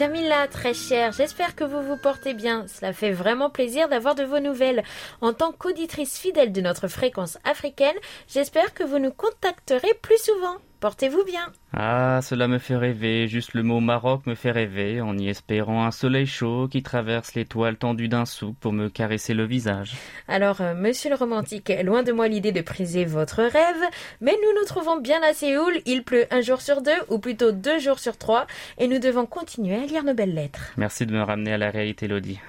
Jamila, 0.00 0.48
très 0.48 0.72
chère, 0.72 1.12
j'espère 1.12 1.54
que 1.54 1.62
vous 1.62 1.82
vous 1.82 1.98
portez 1.98 2.32
bien. 2.32 2.66
Cela 2.68 2.94
fait 2.94 3.10
vraiment 3.10 3.50
plaisir 3.50 3.86
d'avoir 3.90 4.14
de 4.14 4.22
vos 4.22 4.40
nouvelles. 4.40 4.82
En 5.20 5.34
tant 5.34 5.52
qu'auditrice 5.52 6.18
fidèle 6.18 6.52
de 6.52 6.62
notre 6.62 6.88
fréquence 6.88 7.36
africaine, 7.44 7.96
j'espère 8.26 8.72
que 8.72 8.82
vous 8.82 8.98
nous 8.98 9.12
contacterez 9.12 9.92
plus 10.00 10.16
souvent. 10.16 10.56
Portez-vous 10.80 11.24
bien. 11.24 11.52
Ah, 11.74 12.20
cela 12.22 12.48
me 12.48 12.58
fait 12.58 12.76
rêver, 12.76 13.28
juste 13.28 13.52
le 13.52 13.62
mot 13.62 13.80
Maroc 13.80 14.26
me 14.26 14.34
fait 14.34 14.50
rêver, 14.50 15.02
en 15.02 15.18
y 15.18 15.28
espérant 15.28 15.84
un 15.84 15.90
soleil 15.90 16.26
chaud 16.26 16.68
qui 16.70 16.82
traverse 16.82 17.34
l'étoile 17.34 17.76
tendue 17.76 18.08
d'un 18.08 18.24
souk 18.24 18.56
pour 18.58 18.72
me 18.72 18.88
caresser 18.88 19.34
le 19.34 19.44
visage. 19.44 19.92
Alors, 20.26 20.62
euh, 20.62 20.74
monsieur 20.74 21.10
le 21.10 21.16
romantique, 21.16 21.70
loin 21.84 22.02
de 22.02 22.12
moi 22.12 22.28
l'idée 22.28 22.52
de 22.52 22.62
priser 22.62 23.04
votre 23.04 23.42
rêve, 23.42 23.90
mais 24.22 24.32
nous 24.32 24.58
nous 24.58 24.66
trouvons 24.66 24.98
bien 24.98 25.20
à 25.22 25.34
Séoul, 25.34 25.82
il 25.84 26.02
pleut 26.02 26.24
un 26.30 26.40
jour 26.40 26.62
sur 26.62 26.80
deux, 26.80 26.90
ou 27.10 27.18
plutôt 27.18 27.52
deux 27.52 27.78
jours 27.78 27.98
sur 27.98 28.16
trois, 28.16 28.46
et 28.78 28.88
nous 28.88 28.98
devons 28.98 29.26
continuer 29.26 29.76
à 29.76 29.84
lire 29.84 30.02
nos 30.02 30.14
belles 30.14 30.34
lettres. 30.34 30.72
Merci 30.78 31.04
de 31.04 31.12
me 31.12 31.22
ramener 31.22 31.52
à 31.52 31.58
la 31.58 31.70
réalité, 31.70 32.08
Lodi. 32.08 32.40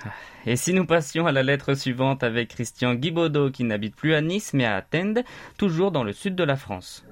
Et 0.45 0.55
si 0.55 0.73
nous 0.73 0.85
passions 0.85 1.27
à 1.27 1.33
la 1.33 1.43
lettre 1.43 1.73
suivante 1.73 2.23
avec 2.23 2.47
Christian 2.47 2.95
Guibaudot 2.95 3.51
qui 3.51 3.65
n'habite 3.65 3.95
plus 3.95 4.13
à 4.15 4.21
Nice 4.21 4.53
mais 4.53 4.65
à 4.65 4.81
Tende, 4.81 5.23
toujours 5.57 5.91
dans 5.91 6.05
le 6.05 6.13
sud 6.13 6.35
de 6.35 6.45
la 6.45 6.55
France. 6.55 7.03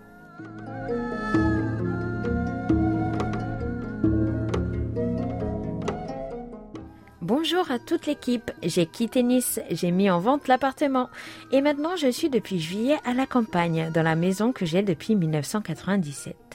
Bonjour 7.21 7.69
à 7.69 7.77
toute 7.77 8.07
l'équipe. 8.07 8.51
J'ai 8.63 8.85
quitté 8.85 9.21
Nice, 9.21 9.59
j'ai 9.69 9.91
mis 9.91 10.09
en 10.09 10.19
vente 10.19 10.47
l'appartement 10.47 11.09
et 11.51 11.61
maintenant 11.61 11.95
je 11.95 12.11
suis 12.11 12.29
depuis 12.29 12.59
juillet 12.59 12.97
à 13.05 13.13
la 13.13 13.27
campagne, 13.27 13.91
dans 13.93 14.03
la 14.03 14.15
maison 14.15 14.51
que 14.51 14.65
j'ai 14.65 14.81
depuis 14.81 15.15
1997. 15.15 16.48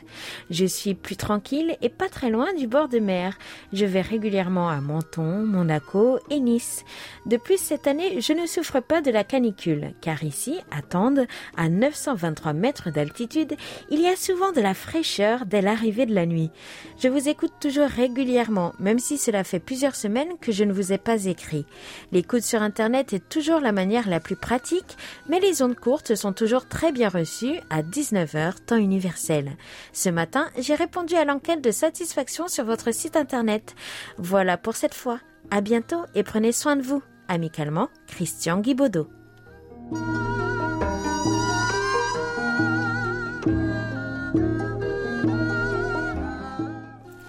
Je 0.51 0.65
suis 0.65 0.95
plus 0.95 1.17
tranquille 1.17 1.77
et 1.83 1.89
pas 1.89 2.09
très 2.09 2.31
loin 2.31 2.53
du 2.55 2.67
bord 2.67 2.89
de 2.89 2.99
mer. 2.99 3.39
Je 3.73 3.85
vais 3.85 4.01
régulièrement 4.01 4.69
à 4.69 4.81
Menton, 4.81 5.45
Monaco 5.45 6.19
et 6.31 6.41
Nice. 6.41 6.85
Depuis 7.27 7.59
cette 7.59 7.87
année, 7.87 8.21
je 8.21 8.33
ne 8.33 8.47
souffre 8.47 8.81
pas 8.81 9.01
de 9.01 9.11
la 9.11 9.25
canicule, 9.25 9.95
car 10.01 10.23
ici, 10.25 10.59
à 10.71 10.83
Tende, 10.83 11.27
à 11.57 11.69
923 11.69 12.53
mètres 12.53 12.91
d'altitude, 12.91 13.55
il 13.91 14.01
y 14.01 14.07
a 14.07 14.17
souvent 14.17 14.53
de 14.53 14.61
la 14.61 14.75
fraîcheur 14.75 15.47
dès 15.47 15.63
l'arrivée 15.63 16.07
de 16.07 16.15
la 16.15 16.27
nuit. 16.27 16.51
Je 16.99 17.09
vous 17.09 17.29
écoute 17.29 17.53
toujours 17.61 17.89
régulièrement, 17.89 18.73
même 18.79 18.99
si 18.99 19.19
cela 19.19 19.45
fait 19.45 19.61
plusieurs 19.61 19.97
semaines 19.97 20.39
que 20.41 20.53
je 20.53 20.65
ne 20.65 20.73
vous 20.73 20.93
ai 20.93 20.99
pas 20.99 21.25
écrit. 21.27 21.67
L'écoute 22.13 22.43
sur 22.43 22.63
Internet 22.63 23.13
est 23.13 23.29
toujours 23.29 23.61
la 23.61 23.73
manière 23.73 24.09
la 24.09 24.21
plus 24.21 24.37
pratique, 24.37 24.97
mais 25.29 25.41
les 25.41 25.63
ondes 25.63 25.77
courtes 25.77 26.15
sont 26.15 26.33
toujours 26.33 26.67
très 26.69 26.93
bien 26.93 27.09
reçues 27.09 27.59
à 27.71 27.83
19h 27.83 28.65
temps 28.67 28.77
universel. 28.77 29.57
Ce 30.05 30.11
matin, 30.11 30.51
j'ai 30.59 30.75
répondu 30.75 31.15
à 31.15 31.25
l'enquête 31.25 31.65
de 31.65 31.71
satisfaction 31.71 32.47
sur 32.47 32.67
votre 32.67 32.93
site 32.93 33.17
internet. 33.17 33.75
Voilà 34.19 34.59
pour 34.59 34.77
cette 34.77 34.93
fois. 34.93 35.19
À 35.51 35.63
bientôt 35.63 36.05
et 36.15 36.23
prenez 36.23 36.53
soin 36.53 36.77
de 36.77 36.83
vous. 36.83 37.03
Amicalement, 37.27 37.89
Christian 38.07 38.61
Guibaudot. 38.61 39.09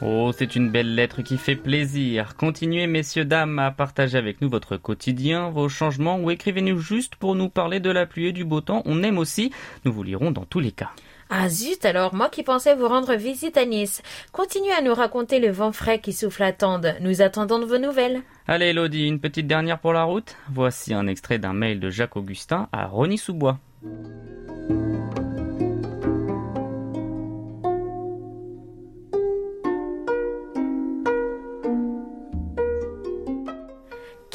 Oh, 0.02 0.34
c'est 0.38 0.58
une 0.58 0.70
belle 0.70 0.96
lettre 0.96 1.22
qui 1.22 1.38
fait 1.38 1.56
plaisir. 1.56 2.36
Continuez, 2.36 2.88
messieurs, 2.88 3.24
dames, 3.24 3.58
à 3.58 3.72
partager 3.72 4.18
avec 4.18 4.42
nous 4.42 4.50
votre 4.50 4.76
quotidien, 4.76 5.50
vos 5.50 5.70
changements, 5.70 6.20
ou 6.20 6.30
écrivez-nous 6.30 6.80
juste 6.80 7.16
pour 7.16 7.36
nous 7.36 7.48
parler 7.48 7.80
de 7.80 7.90
la 7.90 8.06
pluie 8.06 8.26
et 8.26 8.34
du 8.34 8.44
beau 8.44 8.60
temps. 8.60 8.82
On 8.84 9.02
aime 9.02 9.18
aussi. 9.18 9.54
Nous 9.86 9.94
vous 9.94 10.04
lirons 10.04 10.32
dans 10.32 10.44
tous 10.44 10.60
les 10.60 10.74
cas. 10.74 10.92
Ah 11.30 11.50
zut 11.50 11.84
alors, 11.86 12.14
moi 12.14 12.30
qui 12.30 12.44
pensais 12.44 12.76
vous 12.76 12.88
rendre 12.88 13.16
visite 13.16 13.58
à 13.58 13.66
Nice. 13.66 14.04
Continuez 14.32 14.72
à 14.72 14.82
nous 14.82 14.94
raconter 14.94 15.40
le 15.40 15.50
vent 15.50 15.72
frais 15.72 16.00
qui 16.00 16.14
souffle 16.14 16.44
à 16.44 16.54
Tende. 16.54 16.96
Nous 17.02 17.22
attendons 17.22 17.60
de 17.60 17.66
vos 17.66 17.80
nouvelles. 17.80 18.22
Allez 18.48 18.68
Elodie, 18.68 19.08
une 19.08 19.20
petite 19.20 19.48
dernière 19.48 19.80
pour 19.80 19.94
la 19.94 20.04
route. 20.04 20.36
Voici 20.52 20.94
un 20.94 21.08
extrait 21.08 21.40
d'un 21.40 21.54
mail 21.54 21.80
de 21.80 21.90
Jacques 21.90 22.16
Augustin 22.16 22.70
à 22.72 22.86
Rony-sous-Bois. 22.86 23.58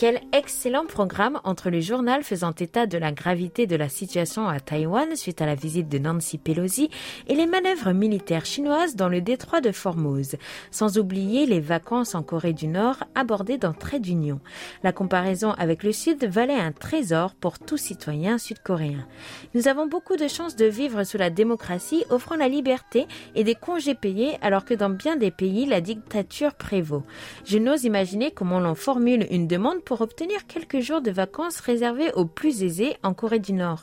Quel 0.01 0.23
excellent 0.33 0.87
programme 0.87 1.43
entre 1.45 1.69
le 1.69 1.81
journal 1.81 2.23
faisant 2.23 2.55
état 2.59 2.87
de 2.87 2.97
la 2.97 3.13
gravité 3.13 3.67
de 3.67 3.77
la 3.77 3.91
situation 3.91 4.49
à 4.49 4.59
Taïwan 4.59 5.15
suite 5.15 5.43
à 5.43 5.47
la 5.47 5.55
visite 5.55 5.91
de 5.91 5.99
Nancy 5.99 6.39
Pelosi 6.39 6.89
et 7.29 7.35
les 7.35 7.45
manœuvres 7.45 7.93
militaires 7.93 8.47
chinoises 8.47 8.97
dans 8.97 9.11
le 9.11 9.21
détroit 9.21 9.61
de 9.61 9.73
Formose, 9.73 10.37
sans 10.71 10.97
oublier 10.97 11.45
les 11.45 11.61
vacances 11.61 12.15
en 12.15 12.23
Corée 12.23 12.55
du 12.55 12.67
Nord 12.67 13.05
abordées 13.15 13.59
dans 13.59 13.75
Trait 13.75 14.01
d'Union. 14.01 14.41
La 14.83 14.93
comparaison 14.93 15.51
avec 15.59 15.83
le 15.83 15.93
Sud 15.93 16.25
valait 16.25 16.55
un 16.55 16.73
trésor 16.73 17.35
pour 17.35 17.59
tout 17.59 17.77
citoyen 17.77 18.39
sud-coréen. 18.39 19.07
Nous 19.53 19.69
avons 19.69 19.87
beaucoup 19.87 20.17
de 20.17 20.29
chance 20.29 20.57
de 20.57 20.65
vivre 20.65 21.05
sous 21.05 21.19
la 21.19 21.29
démocratie 21.29 22.07
offrant 22.09 22.37
la 22.37 22.49
liberté 22.49 23.07
et 23.35 23.45
des 23.45 23.55
congés 23.55 23.95
payés 23.95 24.39
alors 24.41 24.65
que 24.65 24.73
dans 24.73 24.89
bien 24.89 25.17
des 25.17 25.31
pays 25.31 25.67
la 25.67 25.83
dictature 25.83 26.55
prévaut. 26.55 27.03
Je 27.45 27.59
n'ose 27.59 27.85
imaginer 27.85 28.31
comment 28.31 28.61
l'on 28.61 28.75
formule 28.75 29.27
une 29.31 29.47
demande 29.47 29.85
obtenir 29.99 30.47
quelques 30.47 30.81
jours 30.81 31.03
de 31.03 31.11
vacances 31.11 31.61
réservés 31.61 32.13
aux 32.13 32.25
plus 32.25 32.63
aisés 32.63 32.97
en 33.03 33.15
Corée 33.15 33.41
du 33.41 33.53
Nord. 33.53 33.83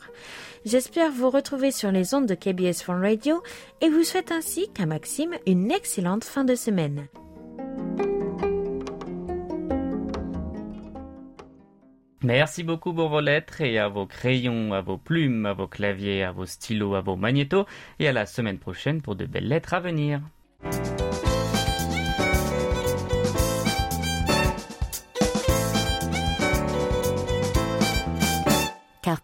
J'espère 0.64 1.12
vous 1.12 1.30
retrouver 1.30 1.70
sur 1.70 1.92
les 1.92 2.14
ondes 2.14 2.26
de 2.26 2.34
KBS 2.34 2.82
Phone 2.82 3.02
Radio 3.02 3.42
et 3.80 3.88
vous 3.88 4.04
souhaite 4.04 4.32
ainsi 4.32 4.68
qu'à 4.72 4.86
Maxime 4.86 5.34
une 5.46 5.70
excellente 5.70 6.24
fin 6.24 6.44
de 6.44 6.54
semaine. 6.54 7.06
Merci 12.22 12.64
beaucoup 12.64 12.92
pour 12.92 13.08
vos 13.08 13.20
lettres 13.20 13.60
et 13.60 13.78
à 13.78 13.88
vos 13.88 14.06
crayons, 14.06 14.72
à 14.72 14.80
vos 14.80 14.98
plumes, 14.98 15.46
à 15.46 15.52
vos 15.52 15.68
claviers, 15.68 16.24
à 16.24 16.32
vos 16.32 16.46
stylos, 16.46 16.94
à 16.94 17.00
vos 17.00 17.16
magnétos 17.16 17.66
et 18.00 18.08
à 18.08 18.12
la 18.12 18.26
semaine 18.26 18.58
prochaine 18.58 19.02
pour 19.02 19.14
de 19.14 19.24
belles 19.24 19.48
lettres 19.48 19.74
à 19.74 19.80
venir. 19.80 20.20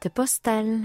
Carte 0.04 0.14
postale. 0.14 0.80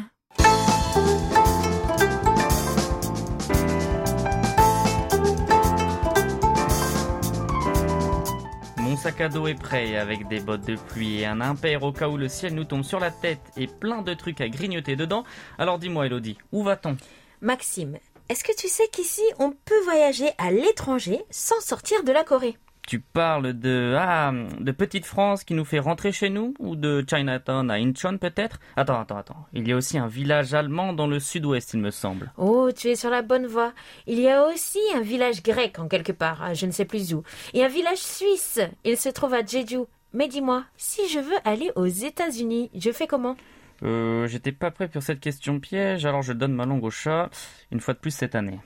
Mon 8.77 8.97
sac 8.97 9.21
à 9.21 9.29
dos 9.29 9.47
est 9.47 9.55
prêt 9.55 9.97
avec 9.97 10.27
des 10.27 10.39
bottes 10.39 10.65
de 10.65 10.75
pluie 10.75 11.19
et 11.19 11.25
un 11.25 11.41
impair 11.41 11.83
au 11.83 11.91
cas 11.91 12.07
où 12.07 12.17
le 12.17 12.27
ciel 12.27 12.53
nous 12.55 12.63
tombe 12.63 12.83
sur 12.83 12.99
la 12.99 13.11
tête 13.11 13.39
et 13.57 13.67
plein 13.67 14.01
de 14.01 14.13
trucs 14.13 14.41
à 14.41 14.49
grignoter 14.49 14.95
dedans. 14.95 15.23
Alors 15.57 15.79
dis-moi 15.79 16.07
Elodie, 16.07 16.37
où 16.51 16.63
va-t-on? 16.63 16.97
Maxime, 17.41 17.97
est-ce 18.29 18.43
que 18.43 18.55
tu 18.55 18.67
sais 18.67 18.87
qu'ici 18.91 19.23
on 19.39 19.51
peut 19.51 19.81
voyager 19.83 20.29
à 20.37 20.51
l'étranger 20.51 21.21
sans 21.29 21.59
sortir 21.61 22.03
de 22.03 22.11
la 22.11 22.23
Corée? 22.23 22.57
Tu 22.89 22.99
parles 22.99 23.53
de 23.53 23.95
ah 23.95 24.33
de 24.59 24.71
Petite 24.71 25.05
France 25.05 25.43
qui 25.43 25.53
nous 25.53 25.63
fait 25.63 25.77
rentrer 25.77 26.11
chez 26.11 26.31
nous 26.31 26.55
ou 26.57 26.75
de 26.75 27.05
Chinatown 27.07 27.69
à 27.69 27.75
Incheon 27.75 28.17
peut-être? 28.17 28.59
Attends, 28.75 28.99
attends, 28.99 29.17
attends. 29.17 29.45
Il 29.53 29.67
y 29.67 29.73
a 29.73 29.75
aussi 29.75 29.99
un 29.99 30.07
village 30.07 30.55
allemand 30.55 30.91
dans 30.93 31.05
le 31.05 31.19
sud-ouest, 31.19 31.75
il 31.75 31.81
me 31.81 31.91
semble. 31.91 32.31
Oh, 32.37 32.71
tu 32.75 32.87
es 32.87 32.95
sur 32.95 33.11
la 33.11 33.21
bonne 33.21 33.45
voie. 33.45 33.73
Il 34.07 34.19
y 34.19 34.27
a 34.27 34.43
aussi 34.43 34.79
un 34.95 35.01
village 35.01 35.43
grec 35.43 35.77
en 35.77 35.87
quelque 35.87 36.13
part, 36.13 36.41
à 36.41 36.55
je 36.55 36.65
ne 36.65 36.71
sais 36.71 36.85
plus 36.85 37.13
où, 37.13 37.21
et 37.53 37.63
un 37.63 37.67
village 37.67 37.99
suisse. 37.99 38.59
Il 38.83 38.97
se 38.97 39.09
trouve 39.09 39.35
à 39.35 39.45
Jeju. 39.45 39.81
Mais 40.13 40.27
dis-moi, 40.27 40.63
si 40.75 41.07
je 41.09 41.19
veux 41.19 41.37
aller 41.45 41.69
aux 41.75 41.85
États-Unis, 41.85 42.71
je 42.73 42.89
fais 42.89 43.05
comment? 43.05 43.35
Euh, 43.83 44.27
j'étais 44.27 44.51
pas 44.51 44.71
prêt 44.71 44.87
pour 44.87 45.03
cette 45.03 45.19
question 45.19 45.59
piège, 45.59 46.05
alors 46.05 46.21
je 46.21 46.33
donne 46.33 46.53
ma 46.53 46.65
langue 46.65 46.83
au 46.83 46.89
chat 46.89 47.29
une 47.71 47.79
fois 47.79 47.93
de 47.93 47.99
plus 47.99 48.11
cette 48.11 48.35
année. 48.35 48.59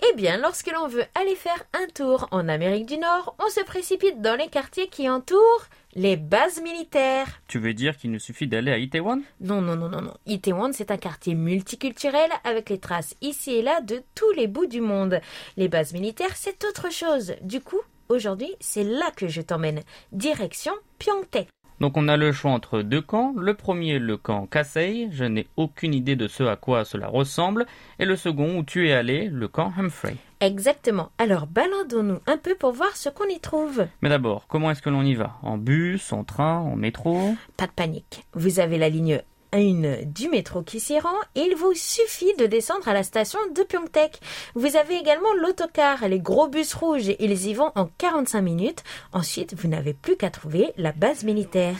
Eh 0.00 0.14
bien, 0.14 0.36
lorsque 0.36 0.70
l'on 0.70 0.86
veut 0.86 1.04
aller 1.14 1.34
faire 1.34 1.64
un 1.72 1.86
tour 1.92 2.28
en 2.30 2.48
Amérique 2.48 2.86
du 2.86 2.98
Nord, 2.98 3.34
on 3.44 3.50
se 3.50 3.64
précipite 3.64 4.22
dans 4.22 4.38
les 4.38 4.46
quartiers 4.46 4.88
qui 4.88 5.08
entourent 5.10 5.66
les 5.94 6.16
bases 6.16 6.62
militaires. 6.62 7.26
Tu 7.48 7.58
veux 7.58 7.74
dire 7.74 7.96
qu'il 7.96 8.12
nous 8.12 8.20
suffit 8.20 8.46
d'aller 8.46 8.70
à 8.70 8.78
Itaewon? 8.78 9.22
Non, 9.40 9.60
non, 9.60 9.74
non, 9.74 9.88
non, 9.88 10.00
non. 10.00 10.14
Itaewon, 10.26 10.70
c'est 10.72 10.92
un 10.92 10.98
quartier 10.98 11.34
multiculturel 11.34 12.30
avec 12.44 12.70
les 12.70 12.78
traces 12.78 13.16
ici 13.22 13.56
et 13.56 13.62
là 13.62 13.80
de 13.80 14.00
tous 14.14 14.30
les 14.32 14.46
bouts 14.46 14.66
du 14.66 14.80
monde. 14.80 15.20
Les 15.56 15.68
bases 15.68 15.92
militaires, 15.92 16.36
c'est 16.36 16.64
autre 16.64 16.92
chose. 16.92 17.34
Du 17.42 17.60
coup, 17.60 17.80
aujourd'hui, 18.08 18.54
c'est 18.60 18.84
là 18.84 19.10
que 19.16 19.26
je 19.26 19.40
t'emmène. 19.40 19.80
Direction 20.12 20.74
Pyeongtaek. 21.00 21.48
Donc 21.80 21.96
on 21.96 22.08
a 22.08 22.16
le 22.16 22.32
choix 22.32 22.50
entre 22.50 22.82
deux 22.82 23.00
camps. 23.00 23.34
Le 23.36 23.54
premier, 23.54 23.98
le 23.98 24.16
camp 24.16 24.46
Kasei, 24.46 25.08
je 25.12 25.24
n'ai 25.24 25.46
aucune 25.56 25.94
idée 25.94 26.16
de 26.16 26.26
ce 26.26 26.42
à 26.42 26.56
quoi 26.56 26.84
cela 26.84 27.06
ressemble. 27.06 27.66
Et 27.98 28.04
le 28.04 28.16
second, 28.16 28.58
où 28.58 28.64
tu 28.64 28.88
es 28.88 28.92
allé, 28.92 29.28
le 29.28 29.48
camp 29.48 29.72
Humphrey. 29.78 30.16
Exactement. 30.40 31.10
Alors, 31.18 31.46
baladons-nous 31.46 32.20
un 32.26 32.36
peu 32.36 32.54
pour 32.54 32.72
voir 32.72 32.96
ce 32.96 33.08
qu'on 33.08 33.26
y 33.26 33.40
trouve. 33.40 33.86
Mais 34.02 34.08
d'abord, 34.08 34.46
comment 34.46 34.70
est-ce 34.70 34.82
que 34.82 34.90
l'on 34.90 35.02
y 35.02 35.14
va? 35.14 35.36
En 35.42 35.58
bus, 35.58 36.12
en 36.12 36.24
train, 36.24 36.58
en 36.58 36.76
métro? 36.76 37.34
Pas 37.56 37.66
de 37.66 37.72
panique. 37.72 38.24
Vous 38.34 38.60
avez 38.60 38.78
la 38.78 38.88
ligne 38.88 39.20
1 39.52 40.04
du 40.06 40.28
métro 40.28 40.62
qui 40.62 40.80
s'y 40.80 40.98
rend 40.98 41.08
il 41.34 41.54
vous 41.56 41.74
suffit 41.74 42.34
de 42.36 42.46
descendre 42.46 42.88
à 42.88 42.94
la 42.94 43.02
station 43.02 43.38
de 43.54 43.62
Pyeongtaek. 43.62 44.20
Vous 44.54 44.76
avez 44.76 44.96
également 44.96 45.32
l'autocar, 45.40 46.06
les 46.08 46.20
gros 46.20 46.48
bus 46.48 46.74
rouges, 46.74 47.14
ils 47.18 47.46
y 47.46 47.54
vont 47.54 47.72
en 47.74 47.86
45 47.98 48.40
minutes. 48.40 48.84
Ensuite, 49.12 49.54
vous 49.54 49.68
n'avez 49.68 49.94
plus 49.94 50.16
qu'à 50.16 50.30
trouver 50.30 50.72
la 50.76 50.92
base 50.92 51.24
militaire. 51.24 51.76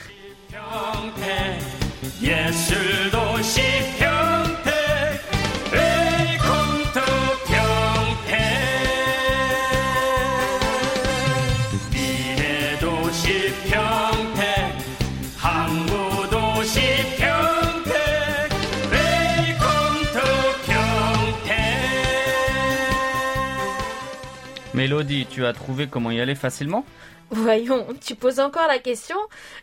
Mélodie, 24.88 25.26
tu 25.28 25.44
as 25.44 25.52
trouvé 25.52 25.86
comment 25.86 26.10
y 26.10 26.18
aller 26.18 26.34
facilement? 26.34 26.82
Voyons, 27.30 27.86
tu 28.00 28.14
poses 28.14 28.40
encore 28.40 28.66
la 28.68 28.78
question 28.78 29.16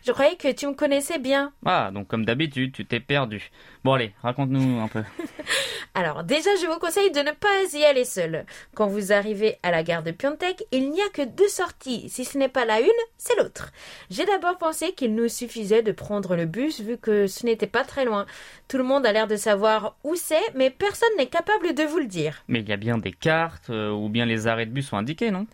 Je 0.04 0.12
croyais 0.12 0.36
que 0.36 0.52
tu 0.52 0.66
me 0.68 0.74
connaissais 0.74 1.18
bien. 1.18 1.52
Ah, 1.64 1.90
donc 1.92 2.06
comme 2.06 2.24
d'habitude, 2.24 2.72
tu 2.72 2.86
t'es 2.86 3.00
perdu. 3.00 3.50
Bon 3.82 3.94
allez, 3.94 4.12
raconte-nous 4.22 4.80
un 4.80 4.88
peu. 4.88 5.02
Alors 5.94 6.22
déjà, 6.22 6.50
je 6.60 6.66
vous 6.66 6.78
conseille 6.78 7.10
de 7.10 7.20
ne 7.20 7.32
pas 7.32 7.76
y 7.76 7.84
aller 7.84 8.04
seul. 8.04 8.46
Quand 8.74 8.86
vous 8.86 9.12
arrivez 9.12 9.56
à 9.64 9.72
la 9.72 9.82
gare 9.82 10.04
de 10.04 10.12
Pyeongtaek, 10.12 10.64
il 10.70 10.90
n'y 10.90 11.00
a 11.00 11.08
que 11.08 11.22
deux 11.22 11.48
sorties. 11.48 12.08
Si 12.08 12.24
ce 12.24 12.38
n'est 12.38 12.48
pas 12.48 12.64
la 12.64 12.80
une, 12.80 12.86
c'est 13.18 13.36
l'autre. 13.36 13.72
J'ai 14.10 14.26
d'abord 14.26 14.58
pensé 14.58 14.92
qu'il 14.92 15.14
nous 15.14 15.28
suffisait 15.28 15.82
de 15.82 15.92
prendre 15.92 16.36
le 16.36 16.46
bus 16.46 16.80
vu 16.80 16.98
que 16.98 17.26
ce 17.26 17.46
n'était 17.46 17.66
pas 17.66 17.82
très 17.82 18.04
loin. 18.04 18.26
Tout 18.68 18.78
le 18.78 18.84
monde 18.84 19.06
a 19.06 19.12
l'air 19.12 19.26
de 19.26 19.36
savoir 19.36 19.96
où 20.04 20.14
c'est, 20.14 20.54
mais 20.54 20.70
personne 20.70 21.08
n'est 21.18 21.26
capable 21.26 21.74
de 21.74 21.82
vous 21.82 21.98
le 21.98 22.06
dire. 22.06 22.44
Mais 22.46 22.60
il 22.60 22.68
y 22.68 22.72
a 22.72 22.76
bien 22.76 22.98
des 22.98 23.12
cartes, 23.12 23.70
euh, 23.70 23.90
ou 23.90 24.08
bien 24.08 24.26
les 24.26 24.46
arrêts 24.46 24.66
de 24.66 24.70
bus 24.70 24.88
sont 24.88 24.96
indiqués, 24.96 25.30
non? 25.30 25.46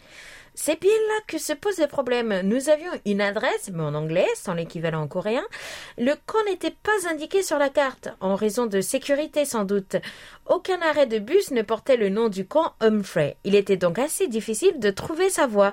C'est 0.54 0.78
bien 0.78 0.90
là 0.90 1.20
que 1.26 1.38
se 1.38 1.54
pose 1.54 1.78
le 1.78 1.86
problème. 1.86 2.42
Nous 2.44 2.68
avions 2.68 2.90
une 3.06 3.22
adresse, 3.22 3.70
mais 3.72 3.82
en 3.82 3.94
anglais, 3.94 4.26
sans 4.34 4.52
l'équivalent 4.52 5.00
en 5.00 5.08
coréen. 5.08 5.42
Le 5.96 6.12
camp 6.26 6.44
n'était 6.46 6.74
pas 6.82 7.08
indiqué 7.10 7.42
sur 7.42 7.58
la 7.58 7.70
carte, 7.70 8.10
en 8.20 8.34
raison 8.34 8.66
de 8.66 8.82
sécurité 8.82 9.46
sans 9.46 9.64
doute. 9.64 9.96
Aucun 10.46 10.80
arrêt 10.82 11.06
de 11.06 11.18
bus 11.18 11.52
ne 11.52 11.62
portait 11.62 11.96
le 11.96 12.10
nom 12.10 12.28
du 12.28 12.44
camp 12.44 12.74
Humphrey. 12.80 13.36
Il 13.44 13.54
était 13.54 13.78
donc 13.78 13.98
assez 13.98 14.28
difficile 14.28 14.78
de 14.78 14.90
trouver 14.90 15.30
sa 15.30 15.46
voie. 15.46 15.72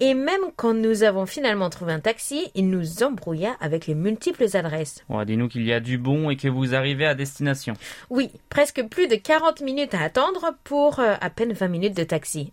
Et 0.00 0.14
même 0.14 0.40
quand 0.56 0.72
nous 0.72 1.02
avons 1.02 1.26
finalement 1.26 1.68
trouvé 1.68 1.92
un 1.92 2.00
taxi, 2.00 2.50
il 2.54 2.70
nous 2.70 3.02
embrouilla 3.02 3.56
avec 3.60 3.86
les 3.86 3.94
multiples 3.94 4.46
adresses. 4.54 5.04
Bon, 5.10 5.22
dis-nous 5.24 5.48
qu'il 5.48 5.66
y 5.66 5.72
a 5.72 5.80
du 5.80 5.98
bon 5.98 6.30
et 6.30 6.36
que 6.36 6.48
vous 6.48 6.74
arrivez 6.74 7.04
à 7.04 7.14
destination. 7.14 7.74
Oui, 8.08 8.30
presque 8.48 8.82
plus 8.88 9.06
de 9.06 9.16
40 9.16 9.60
minutes 9.60 9.94
à 9.94 10.00
attendre 10.00 10.54
pour 10.64 11.00
euh, 11.00 11.14
à 11.20 11.28
peine 11.28 11.52
20 11.52 11.68
minutes 11.68 11.96
de 11.96 12.04
taxi. 12.04 12.52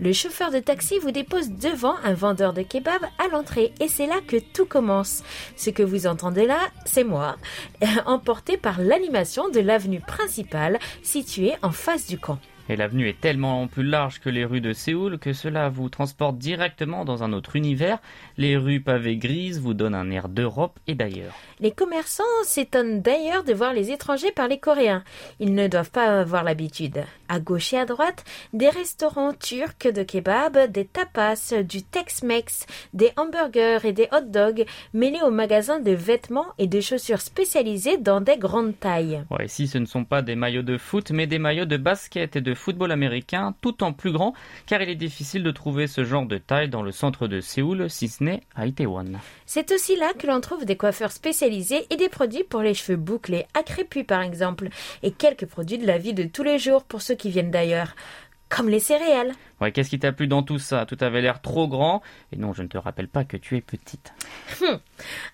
Le 0.00 0.12
chauffeur 0.12 0.52
de 0.52 0.60
taxi 0.60 0.98
vous 1.00 1.10
dépose 1.10 1.50
devant 1.50 1.96
un 2.04 2.14
vendeur 2.14 2.52
de 2.52 2.62
kebab 2.62 3.02
à 3.18 3.26
l'entrée 3.32 3.72
et 3.80 3.88
c'est 3.88 4.06
là 4.06 4.20
que 4.24 4.36
tout 4.36 4.64
commence. 4.64 5.24
Ce 5.56 5.70
que 5.70 5.82
vous 5.82 6.06
entendez 6.06 6.46
là, 6.46 6.60
c'est 6.84 7.02
moi, 7.02 7.34
emporté 8.06 8.56
par 8.56 8.80
l'animation 8.80 9.48
de 9.48 9.58
l'avenue 9.58 10.00
principale 10.00 10.78
située 11.02 11.54
en 11.62 11.72
face 11.72 12.06
du 12.06 12.16
camp. 12.16 12.38
Et 12.68 12.76
l'avenue 12.76 13.08
est 13.08 13.20
tellement 13.20 13.66
plus 13.66 13.82
large 13.82 14.20
que 14.20 14.28
les 14.28 14.44
rues 14.44 14.60
de 14.60 14.72
Séoul 14.72 15.18
que 15.18 15.32
cela 15.32 15.70
vous 15.70 15.88
transporte 15.88 16.36
directement 16.36 17.04
dans 17.04 17.24
un 17.24 17.32
autre 17.32 17.56
univers. 17.56 17.98
Les 18.40 18.56
rues 18.56 18.78
pavées 18.78 19.16
grises 19.16 19.58
vous 19.58 19.74
donnent 19.74 19.96
un 19.96 20.12
air 20.12 20.28
d'Europe 20.28 20.78
et 20.86 20.94
d'ailleurs. 20.94 21.34
Les 21.58 21.72
commerçants 21.72 22.22
s'étonnent 22.44 23.02
d'ailleurs 23.02 23.42
de 23.42 23.52
voir 23.52 23.72
les 23.72 23.90
étrangers 23.90 24.30
parler 24.30 24.60
coréen. 24.60 25.02
Ils 25.40 25.56
ne 25.56 25.66
doivent 25.66 25.90
pas 25.90 26.20
avoir 26.20 26.44
l'habitude. 26.44 27.02
À 27.28 27.40
gauche 27.40 27.72
et 27.72 27.78
à 27.78 27.84
droite, 27.84 28.24
des 28.52 28.68
restaurants 28.68 29.32
turcs 29.32 29.92
de 29.92 30.04
kebab, 30.04 30.70
des 30.70 30.84
tapas, 30.84 31.52
du 31.68 31.82
Tex-Mex, 31.82 32.66
des 32.94 33.10
hamburgers 33.16 33.80
et 33.84 33.92
des 33.92 34.08
hot 34.12 34.26
dogs 34.28 34.66
mêlés 34.94 35.20
aux 35.26 35.32
magasins 35.32 35.80
de 35.80 35.90
vêtements 35.90 36.46
et 36.58 36.68
de 36.68 36.80
chaussures 36.80 37.20
spécialisés 37.20 37.96
dans 37.96 38.20
des 38.20 38.38
grandes 38.38 38.78
tailles. 38.78 39.24
Ouais, 39.30 39.46
ici 39.46 39.66
ce 39.66 39.78
ne 39.78 39.84
sont 39.84 40.04
pas 40.04 40.22
des 40.22 40.36
maillots 40.36 40.62
de 40.62 40.78
foot 40.78 41.10
mais 41.10 41.26
des 41.26 41.40
maillots 41.40 41.64
de 41.64 41.76
basket 41.76 42.36
et 42.36 42.40
de 42.40 42.54
football 42.54 42.92
américain 42.92 43.56
tout 43.60 43.82
en 43.82 43.92
plus 43.92 44.12
grand 44.12 44.32
car 44.66 44.80
il 44.80 44.90
est 44.90 44.94
difficile 44.94 45.42
de 45.42 45.50
trouver 45.50 45.88
ce 45.88 46.04
genre 46.04 46.26
de 46.26 46.38
taille 46.38 46.68
dans 46.68 46.82
le 46.82 46.92
centre 46.92 47.26
de 47.26 47.40
Séoul 47.40 47.90
si 47.90 48.06
ce 48.06 48.27
à 48.54 48.66
Itaewon. 48.66 49.12
C'est 49.46 49.72
aussi 49.72 49.96
là 49.96 50.12
que 50.18 50.26
l'on 50.26 50.40
trouve 50.40 50.64
des 50.64 50.76
coiffeurs 50.76 51.12
spécialisés 51.12 51.86
et 51.90 51.96
des 51.96 52.08
produits 52.08 52.44
pour 52.44 52.62
les 52.62 52.74
cheveux 52.74 52.98
bouclés, 52.98 53.46
à 53.54 53.62
crépus 53.62 54.06
par 54.06 54.22
exemple, 54.22 54.68
et 55.02 55.12
quelques 55.12 55.46
produits 55.46 55.78
de 55.78 55.86
la 55.86 55.98
vie 55.98 56.14
de 56.14 56.24
tous 56.24 56.42
les 56.42 56.58
jours 56.58 56.84
pour 56.84 57.02
ceux 57.02 57.14
qui 57.14 57.30
viennent 57.30 57.50
d'ailleurs, 57.50 57.94
comme 58.48 58.68
les 58.70 58.80
céréales. 58.80 59.32
Ouais, 59.60 59.72
qu'est-ce 59.72 59.90
qui 59.90 59.98
t'a 59.98 60.12
plu 60.12 60.26
dans 60.26 60.42
tout 60.42 60.58
ça? 60.58 60.86
Tout 60.86 60.96
avait 61.00 61.20
l'air 61.20 61.42
trop 61.42 61.68
grand 61.68 62.00
et 62.32 62.36
non, 62.36 62.54
je 62.54 62.62
ne 62.62 62.68
te 62.68 62.78
rappelle 62.78 63.08
pas 63.08 63.24
que 63.24 63.36
tu 63.36 63.56
es 63.56 63.60
petite. 63.60 64.12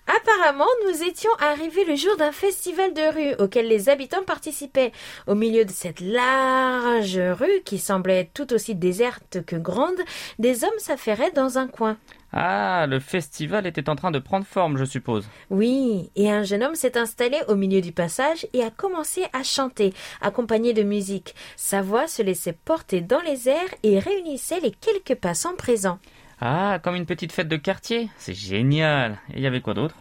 Apparemment, 0.07 0.67
nous 0.85 1.03
étions 1.03 1.31
arrivés 1.39 1.85
le 1.85 1.95
jour 1.95 2.17
d'un 2.17 2.31
festival 2.33 2.93
de 2.93 3.13
rue 3.13 3.35
auquel 3.41 3.67
les 3.67 3.87
habitants 3.87 4.23
participaient. 4.23 4.91
Au 5.27 5.35
milieu 5.35 5.63
de 5.63 5.71
cette 5.71 6.01
large 6.01 7.19
rue 7.19 7.61
qui 7.63 7.77
semblait 7.77 8.29
tout 8.33 8.51
aussi 8.51 8.75
déserte 8.75 9.45
que 9.45 9.55
grande, 9.55 10.01
des 10.39 10.63
hommes 10.63 10.79
s'affairaient 10.79 11.31
dans 11.31 11.57
un 11.57 11.67
coin. 11.67 11.97
Ah, 12.37 12.85
le 12.89 12.99
festival 12.99 13.65
était 13.65 13.89
en 13.89 13.95
train 13.95 14.11
de 14.11 14.19
prendre 14.19 14.45
forme, 14.45 14.77
je 14.77 14.83
suppose. 14.83 15.25
Oui, 15.49 16.11
et 16.17 16.29
un 16.29 16.43
jeune 16.43 16.63
homme 16.63 16.75
s'est 16.75 16.97
installé 16.97 17.37
au 17.47 17.55
milieu 17.55 17.79
du 17.79 17.93
passage 17.93 18.45
et 18.51 18.61
a 18.61 18.69
commencé 18.69 19.23
à 19.31 19.41
chanter, 19.41 19.93
accompagné 20.19 20.73
de 20.73 20.83
musique. 20.83 21.33
Sa 21.55 21.81
voix 21.81 22.07
se 22.07 22.21
laissait 22.21 22.57
porter 22.65 22.99
dans 22.99 23.21
les 23.21 23.47
airs 23.47 23.73
et 23.83 23.99
réunissait 23.99 24.59
les 24.59 24.71
quelques 24.71 25.17
passants 25.17 25.55
présents. 25.55 25.99
Ah, 26.41 26.79
comme 26.83 26.95
une 26.95 27.05
petite 27.05 27.31
fête 27.31 27.47
de 27.47 27.55
quartier 27.55 28.09
C'est 28.17 28.33
génial 28.33 29.17
Et 29.33 29.37
il 29.37 29.41
y 29.41 29.47
avait 29.47 29.61
quoi 29.61 29.73
d'autre? 29.73 29.95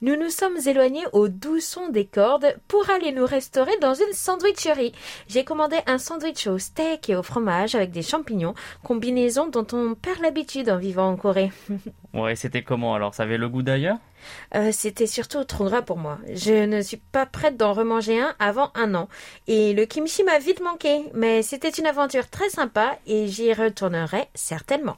Nous 0.00 0.16
nous 0.16 0.30
sommes 0.30 0.56
éloignés 0.66 1.04
au 1.12 1.28
doux 1.28 1.60
son 1.60 1.88
des 1.90 2.06
cordes 2.06 2.56
pour 2.68 2.88
aller 2.88 3.12
nous 3.12 3.26
restaurer 3.26 3.76
dans 3.82 3.92
une 3.92 4.14
sandwicherie. 4.14 4.92
J'ai 5.28 5.44
commandé 5.44 5.76
un 5.86 5.98
sandwich 5.98 6.46
au 6.46 6.56
steak 6.58 7.10
et 7.10 7.16
au 7.16 7.22
fromage 7.22 7.74
avec 7.74 7.90
des 7.90 8.00
champignons, 8.02 8.54
combinaison 8.82 9.46
dont 9.48 9.66
on 9.72 9.94
perd 9.94 10.20
l'habitude 10.22 10.70
en 10.70 10.78
vivant 10.78 11.08
en 11.10 11.16
Corée. 11.16 11.52
Ouais, 12.14 12.36
c'était 12.36 12.62
comment 12.62 12.94
alors? 12.94 13.12
Ça 13.12 13.24
avait 13.24 13.38
le 13.38 13.48
goût 13.48 13.62
d'ailleurs? 13.62 13.96
Euh, 14.54 14.70
C'était 14.70 15.08
surtout 15.08 15.42
trop 15.42 15.64
gras 15.64 15.82
pour 15.82 15.96
moi. 15.98 16.18
Je 16.32 16.64
ne 16.64 16.80
suis 16.80 16.96
pas 16.96 17.26
prête 17.26 17.56
d'en 17.56 17.72
remanger 17.72 18.20
un 18.20 18.36
avant 18.38 18.70
un 18.76 18.94
an. 18.94 19.08
Et 19.48 19.72
le 19.74 19.84
kimchi 19.84 20.22
m'a 20.22 20.38
vite 20.38 20.60
manqué, 20.62 21.06
mais 21.12 21.42
c'était 21.42 21.70
une 21.70 21.86
aventure 21.86 22.30
très 22.30 22.50
sympa 22.50 22.96
et 23.08 23.26
j'y 23.26 23.52
retournerai 23.52 24.28
certainement. 24.34 24.96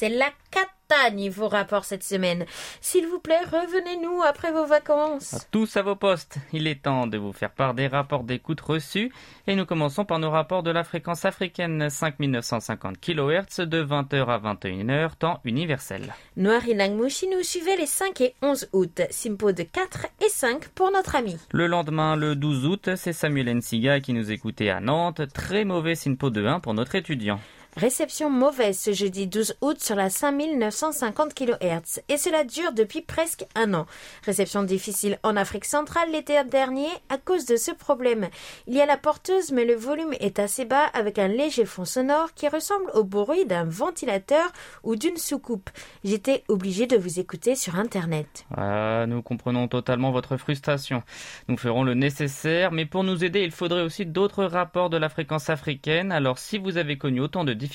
C'est 0.00 0.10
la 0.10 0.30
cata 0.52 1.10
niveau 1.10 1.48
rapport 1.48 1.84
cette 1.84 2.04
semaine. 2.04 2.46
S'il 2.80 3.08
vous 3.08 3.18
plaît, 3.18 3.40
revenez-nous 3.50 4.22
après 4.22 4.52
vos 4.52 4.64
vacances. 4.64 5.48
Tous 5.50 5.76
à 5.76 5.82
vos 5.82 5.96
postes. 5.96 6.38
Il 6.52 6.68
est 6.68 6.84
temps 6.84 7.08
de 7.08 7.18
vous 7.18 7.32
faire 7.32 7.50
part 7.50 7.74
des 7.74 7.88
rapports 7.88 8.22
d'écoute 8.22 8.60
reçus. 8.60 9.12
Et 9.48 9.56
nous 9.56 9.66
commençons 9.66 10.04
par 10.04 10.20
nos 10.20 10.30
rapports 10.30 10.62
de 10.62 10.70
la 10.70 10.84
fréquence 10.84 11.24
africaine 11.24 11.90
5950 11.90 13.00
kHz 13.00 13.66
de 13.66 13.82
20h 13.82 14.26
à 14.26 14.38
21h, 14.38 15.16
temps 15.16 15.40
universel. 15.42 16.14
Noir 16.36 16.64
Inangmushi 16.68 17.26
nous 17.26 17.42
suivait 17.42 17.76
les 17.76 17.86
5 17.86 18.20
et 18.20 18.36
11 18.40 18.68
août. 18.72 19.02
Simpo 19.10 19.50
de 19.50 19.64
4 19.64 20.06
et 20.24 20.28
5 20.28 20.68
pour 20.68 20.92
notre 20.92 21.16
ami. 21.16 21.36
Le 21.50 21.66
lendemain, 21.66 22.14
le 22.14 22.36
12 22.36 22.66
août, 22.66 22.90
c'est 22.94 23.12
Samuel 23.12 23.52
Nsiga 23.52 23.98
qui 23.98 24.12
nous 24.12 24.30
écoutait 24.30 24.70
à 24.70 24.78
Nantes. 24.78 25.22
Très 25.34 25.64
mauvais 25.64 25.96
SINPO 25.96 26.30
de 26.30 26.46
1 26.46 26.60
pour 26.60 26.74
notre 26.74 26.94
étudiant. 26.94 27.40
Réception 27.78 28.28
mauvaise 28.28 28.76
ce 28.76 28.92
jeudi 28.92 29.28
12 29.28 29.54
août 29.60 29.80
sur 29.80 29.94
la 29.94 30.10
5950 30.10 31.32
kHz 31.32 32.00
et 32.08 32.16
cela 32.16 32.42
dure 32.42 32.72
depuis 32.72 33.02
presque 33.02 33.46
un 33.54 33.72
an. 33.72 33.86
Réception 34.24 34.64
difficile 34.64 35.20
en 35.22 35.36
Afrique 35.36 35.64
centrale 35.64 36.10
l'été 36.10 36.42
dernier 36.42 36.88
à 37.08 37.18
cause 37.18 37.46
de 37.46 37.54
ce 37.54 37.70
problème. 37.70 38.26
Il 38.66 38.74
y 38.74 38.80
a 38.80 38.86
la 38.86 38.96
porteuse 38.96 39.52
mais 39.52 39.64
le 39.64 39.76
volume 39.76 40.12
est 40.18 40.40
assez 40.40 40.64
bas 40.64 40.86
avec 40.92 41.20
un 41.20 41.28
léger 41.28 41.66
fond 41.66 41.84
sonore 41.84 42.34
qui 42.34 42.48
ressemble 42.48 42.90
au 42.94 43.04
bruit 43.04 43.46
d'un 43.46 43.62
ventilateur 43.62 44.50
ou 44.82 44.96
d'une 44.96 45.16
soucoupe. 45.16 45.70
J'étais 46.02 46.42
obligée 46.48 46.88
de 46.88 46.96
vous 46.96 47.20
écouter 47.20 47.54
sur 47.54 47.76
internet. 47.76 48.44
Ah, 48.56 49.06
nous 49.06 49.22
comprenons 49.22 49.68
totalement 49.68 50.10
votre 50.10 50.36
frustration. 50.36 51.04
Nous 51.46 51.56
ferons 51.56 51.84
le 51.84 51.94
nécessaire, 51.94 52.72
mais 52.72 52.86
pour 52.86 53.04
nous 53.04 53.22
aider, 53.22 53.44
il 53.44 53.52
faudrait 53.52 53.82
aussi 53.82 54.04
d'autres 54.04 54.42
rapports 54.42 54.90
de 54.90 54.96
la 54.96 55.08
fréquence 55.08 55.48
africaine. 55.48 56.10
Alors 56.10 56.38
si 56.38 56.58
vous 56.58 56.76
avez 56.76 56.98
connu 56.98 57.20
autant 57.20 57.44
de 57.44 57.52
difficultés, 57.52 57.67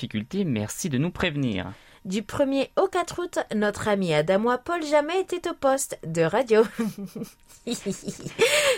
merci 0.44 0.88
de 0.88 0.98
nous 0.98 1.10
prévenir. 1.10 1.72
Du 2.04 2.20
1er 2.20 2.68
au 2.76 2.86
4 2.86 3.22
août, 3.22 3.38
notre 3.54 3.88
ami 3.88 4.12
Adamois 4.12 4.58
Paul 4.58 4.84
Jamais 4.84 5.20
était 5.20 5.48
au 5.48 5.54
poste 5.54 5.98
de 6.06 6.20
radio. 6.20 6.60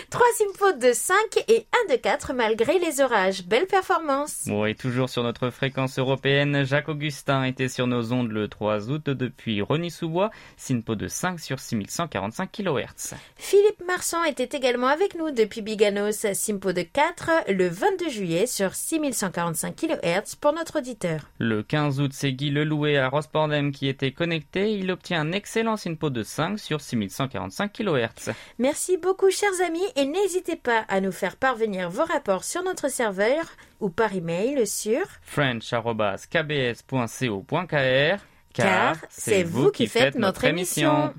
Trois 0.09 0.25
symphotes 0.37 0.79
de 0.79 0.93
5 0.93 1.15
et 1.49 1.67
1 1.89 1.93
de 1.93 1.99
4 1.99 2.31
malgré 2.33 2.79
les 2.79 3.01
orages. 3.01 3.43
Belle 3.45 3.67
performance. 3.67 4.45
Bon, 4.47 4.65
et 4.65 4.75
toujours 4.75 5.09
sur 5.09 5.23
notre 5.23 5.49
fréquence 5.49 5.99
européenne, 5.99 6.63
Jacques 6.63 6.87
Augustin 6.87 7.43
était 7.43 7.67
sur 7.67 7.85
nos 7.85 8.13
ondes 8.13 8.31
le 8.31 8.47
3 8.47 8.89
août 8.89 9.09
depuis 9.09 9.61
Rony-sous-Bois, 9.61 10.29
SINPO 10.55 10.95
de 10.95 11.09
5 11.09 11.37
sur 11.41 11.59
6145 11.59 12.49
kHz. 12.49 13.15
Philippe 13.35 13.83
Marsan 13.85 14.23
était 14.23 14.55
également 14.55 14.87
avec 14.87 15.15
nous 15.15 15.31
depuis 15.31 15.61
Biganos, 15.61 16.25
Simpo 16.31 16.71
de 16.71 16.83
4, 16.83 17.51
le 17.51 17.67
22 17.67 18.09
juillet 18.09 18.47
sur 18.47 18.73
6145 18.73 19.75
kHz 19.75 20.35
pour 20.39 20.53
notre 20.53 20.77
auditeur. 20.77 21.29
Le 21.39 21.61
15 21.61 21.99
août, 21.99 22.11
c'est 22.13 22.31
Guy 22.31 22.51
Lelouet 22.51 22.95
à 22.95 23.09
Rospordem 23.17 23.71
qui 23.71 23.87
était 23.87 24.11
connecté. 24.11 24.73
Il 24.73 24.91
obtient 24.91 25.21
un 25.21 25.31
excellent 25.31 25.75
SINPO 25.75 26.11
de 26.11 26.21
5 26.21 26.59
sur 26.59 26.81
6145 26.81 27.73
kHz. 27.73 28.29
Merci 28.59 28.97
beaucoup 28.97 29.31
chers 29.31 29.59
amis 29.65 29.81
et 29.95 30.05
n'hésitez 30.05 30.55
pas 30.55 30.85
à 30.87 31.01
nous 31.01 31.11
faire 31.11 31.35
parvenir 31.35 31.89
vos 31.89 32.05
rapports 32.05 32.43
sur 32.43 32.63
notre 32.63 32.91
serveur 32.91 33.45
ou 33.79 33.89
par 33.89 34.13
email 34.13 34.67
sur 34.67 35.01
french.kbs.co.kr 35.23 38.17
Car 38.53 38.97
c'est 39.09 39.41
vous 39.41 39.71
qui 39.71 39.87
faites 39.87 40.13
notre 40.13 40.45
émission. 40.45 41.11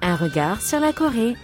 Un 0.00 0.16
regard 0.16 0.62
sur 0.62 0.80
la 0.80 0.94
Corée. 0.94 1.36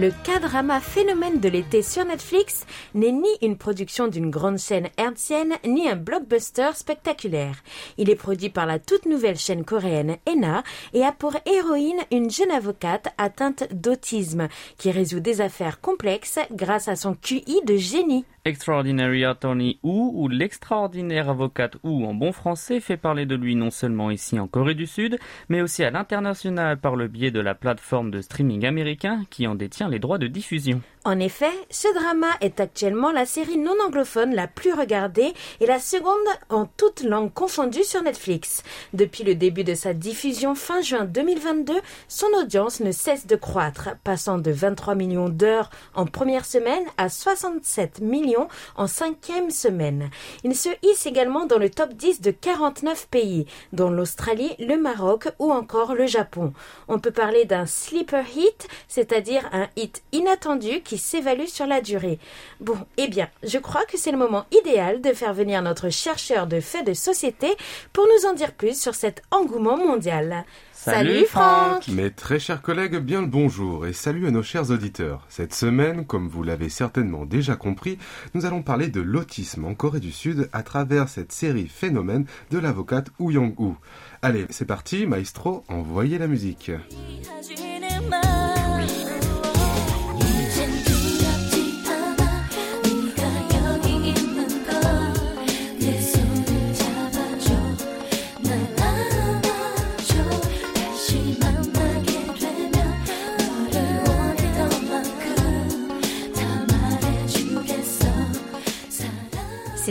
Le 0.00 0.12
K-drama 0.12 0.80
Phénomène 0.80 1.40
de 1.40 1.50
l'été 1.50 1.82
sur 1.82 2.06
Netflix 2.06 2.64
n'est 2.94 3.12
ni 3.12 3.28
une 3.42 3.58
production 3.58 4.08
d'une 4.08 4.30
grande 4.30 4.56
chaîne 4.56 4.88
hertzienne, 4.96 5.56
ni 5.66 5.90
un 5.90 5.96
blockbuster 5.96 6.70
spectaculaire. 6.72 7.56
Il 7.98 8.08
est 8.08 8.16
produit 8.16 8.48
par 8.48 8.64
la 8.64 8.78
toute 8.78 9.04
nouvelle 9.04 9.36
chaîne 9.36 9.62
coréenne 9.62 10.16
ENA 10.26 10.62
et 10.94 11.04
a 11.04 11.12
pour 11.12 11.36
héroïne 11.44 12.00
une 12.10 12.30
jeune 12.30 12.50
avocate 12.50 13.08
atteinte 13.18 13.64
d'autisme 13.74 14.48
qui 14.78 14.90
résout 14.90 15.20
des 15.20 15.42
affaires 15.42 15.82
complexes 15.82 16.38
grâce 16.50 16.88
à 16.88 16.96
son 16.96 17.12
QI 17.12 17.60
de 17.66 17.76
génie. 17.76 18.24
Extraordinary 18.46 19.24
Attorney 19.24 19.78
Woo 19.82 20.12
ou 20.14 20.28
l'extraordinaire 20.28 21.28
avocate 21.28 21.76
Woo 21.84 22.06
en 22.06 22.14
bon 22.14 22.32
français 22.32 22.80
fait 22.80 22.96
parler 22.96 23.26
de 23.26 23.34
lui 23.34 23.54
non 23.54 23.70
seulement 23.70 24.10
ici 24.10 24.40
en 24.40 24.46
Corée 24.46 24.74
du 24.74 24.86
Sud, 24.86 25.18
mais 25.50 25.60
aussi 25.60 25.84
à 25.84 25.90
l'international 25.90 26.78
par 26.78 26.96
le 26.96 27.06
biais 27.06 27.30
de 27.30 27.40
la 27.40 27.54
plateforme 27.54 28.10
de 28.10 28.22
streaming 28.22 28.64
américain 28.64 29.24
qui 29.28 29.46
en 29.46 29.54
détient 29.54 29.90
les 29.90 29.98
droits 29.98 30.18
de 30.18 30.26
diffusion. 30.26 30.80
En 31.06 31.18
effet, 31.18 31.52
ce 31.70 31.88
drama 31.94 32.26
est 32.42 32.60
actuellement 32.60 33.10
la 33.10 33.24
série 33.24 33.56
non 33.56 33.74
anglophone 33.86 34.34
la 34.34 34.46
plus 34.46 34.74
regardée 34.74 35.32
et 35.60 35.64
la 35.64 35.78
seconde 35.78 36.14
en 36.50 36.66
toutes 36.66 37.02
langues 37.02 37.32
confondues 37.32 37.84
sur 37.84 38.02
Netflix. 38.02 38.62
Depuis 38.92 39.24
le 39.24 39.34
début 39.34 39.64
de 39.64 39.74
sa 39.74 39.94
diffusion 39.94 40.54
fin 40.54 40.82
juin 40.82 41.06
2022, 41.06 41.72
son 42.06 42.26
audience 42.38 42.80
ne 42.80 42.92
cesse 42.92 43.26
de 43.26 43.34
croître, 43.36 43.96
passant 44.04 44.36
de 44.36 44.50
23 44.50 44.94
millions 44.94 45.30
d'heures 45.30 45.70
en 45.94 46.04
première 46.04 46.44
semaine 46.44 46.84
à 46.98 47.08
67 47.08 48.00
millions 48.02 48.48
en 48.76 48.86
cinquième 48.86 49.50
semaine. 49.50 50.10
Il 50.44 50.54
se 50.54 50.68
hisse 50.82 51.06
également 51.06 51.46
dans 51.46 51.58
le 51.58 51.70
top 51.70 51.94
10 51.94 52.20
de 52.20 52.30
49 52.30 53.08
pays, 53.08 53.46
dont 53.72 53.88
l'Australie, 53.88 54.54
le 54.58 54.76
Maroc 54.76 55.28
ou 55.38 55.50
encore 55.50 55.94
le 55.94 56.06
Japon. 56.06 56.52
On 56.88 56.98
peut 56.98 57.10
parler 57.10 57.46
d'un 57.46 57.64
sleeper 57.64 58.26
hit, 58.36 58.68
c'est-à-dire 58.86 59.48
un 59.52 59.68
hit 59.76 60.02
inattendu 60.12 60.82
s'évalue 60.96 61.46
sur 61.46 61.66
la 61.66 61.80
durée. 61.80 62.18
Bon, 62.60 62.78
eh 62.96 63.08
bien, 63.08 63.28
je 63.42 63.58
crois 63.58 63.84
que 63.84 63.98
c'est 63.98 64.12
le 64.12 64.18
moment 64.18 64.46
idéal 64.52 65.00
de 65.00 65.12
faire 65.12 65.34
venir 65.34 65.62
notre 65.62 65.90
chercheur 65.90 66.46
de 66.46 66.60
faits 66.60 66.86
de 66.86 66.94
société 66.94 67.48
pour 67.92 68.06
nous 68.06 68.28
en 68.28 68.34
dire 68.34 68.52
plus 68.52 68.80
sur 68.80 68.94
cet 68.94 69.22
engouement 69.30 69.76
mondial. 69.76 70.44
Salut 70.82 71.26
Franck 71.26 71.88
Mes 71.88 72.10
très 72.10 72.38
chers 72.38 72.62
collègues, 72.62 72.96
bien 72.96 73.20
le 73.20 73.26
bonjour 73.26 73.86
et 73.86 73.92
salut 73.92 74.26
à 74.26 74.30
nos 74.30 74.42
chers 74.42 74.70
auditeurs. 74.70 75.26
Cette 75.28 75.52
semaine, 75.52 76.06
comme 76.06 76.26
vous 76.26 76.42
l'avez 76.42 76.70
certainement 76.70 77.26
déjà 77.26 77.54
compris, 77.54 77.98
nous 78.32 78.46
allons 78.46 78.62
parler 78.62 78.88
de 78.88 79.02
l'autisme 79.02 79.66
en 79.66 79.74
Corée 79.74 80.00
du 80.00 80.10
Sud 80.10 80.48
à 80.54 80.62
travers 80.62 81.10
cette 81.10 81.32
série 81.32 81.68
phénomène 81.68 82.24
de 82.50 82.58
l'avocate 82.58 83.08
Woo 83.18 83.30
Young-woo. 83.30 83.76
Allez, 84.22 84.46
c'est 84.48 84.64
parti, 84.64 85.06
maestro, 85.06 85.64
envoyez 85.68 86.16
la 86.16 86.28
musique. 86.28 86.70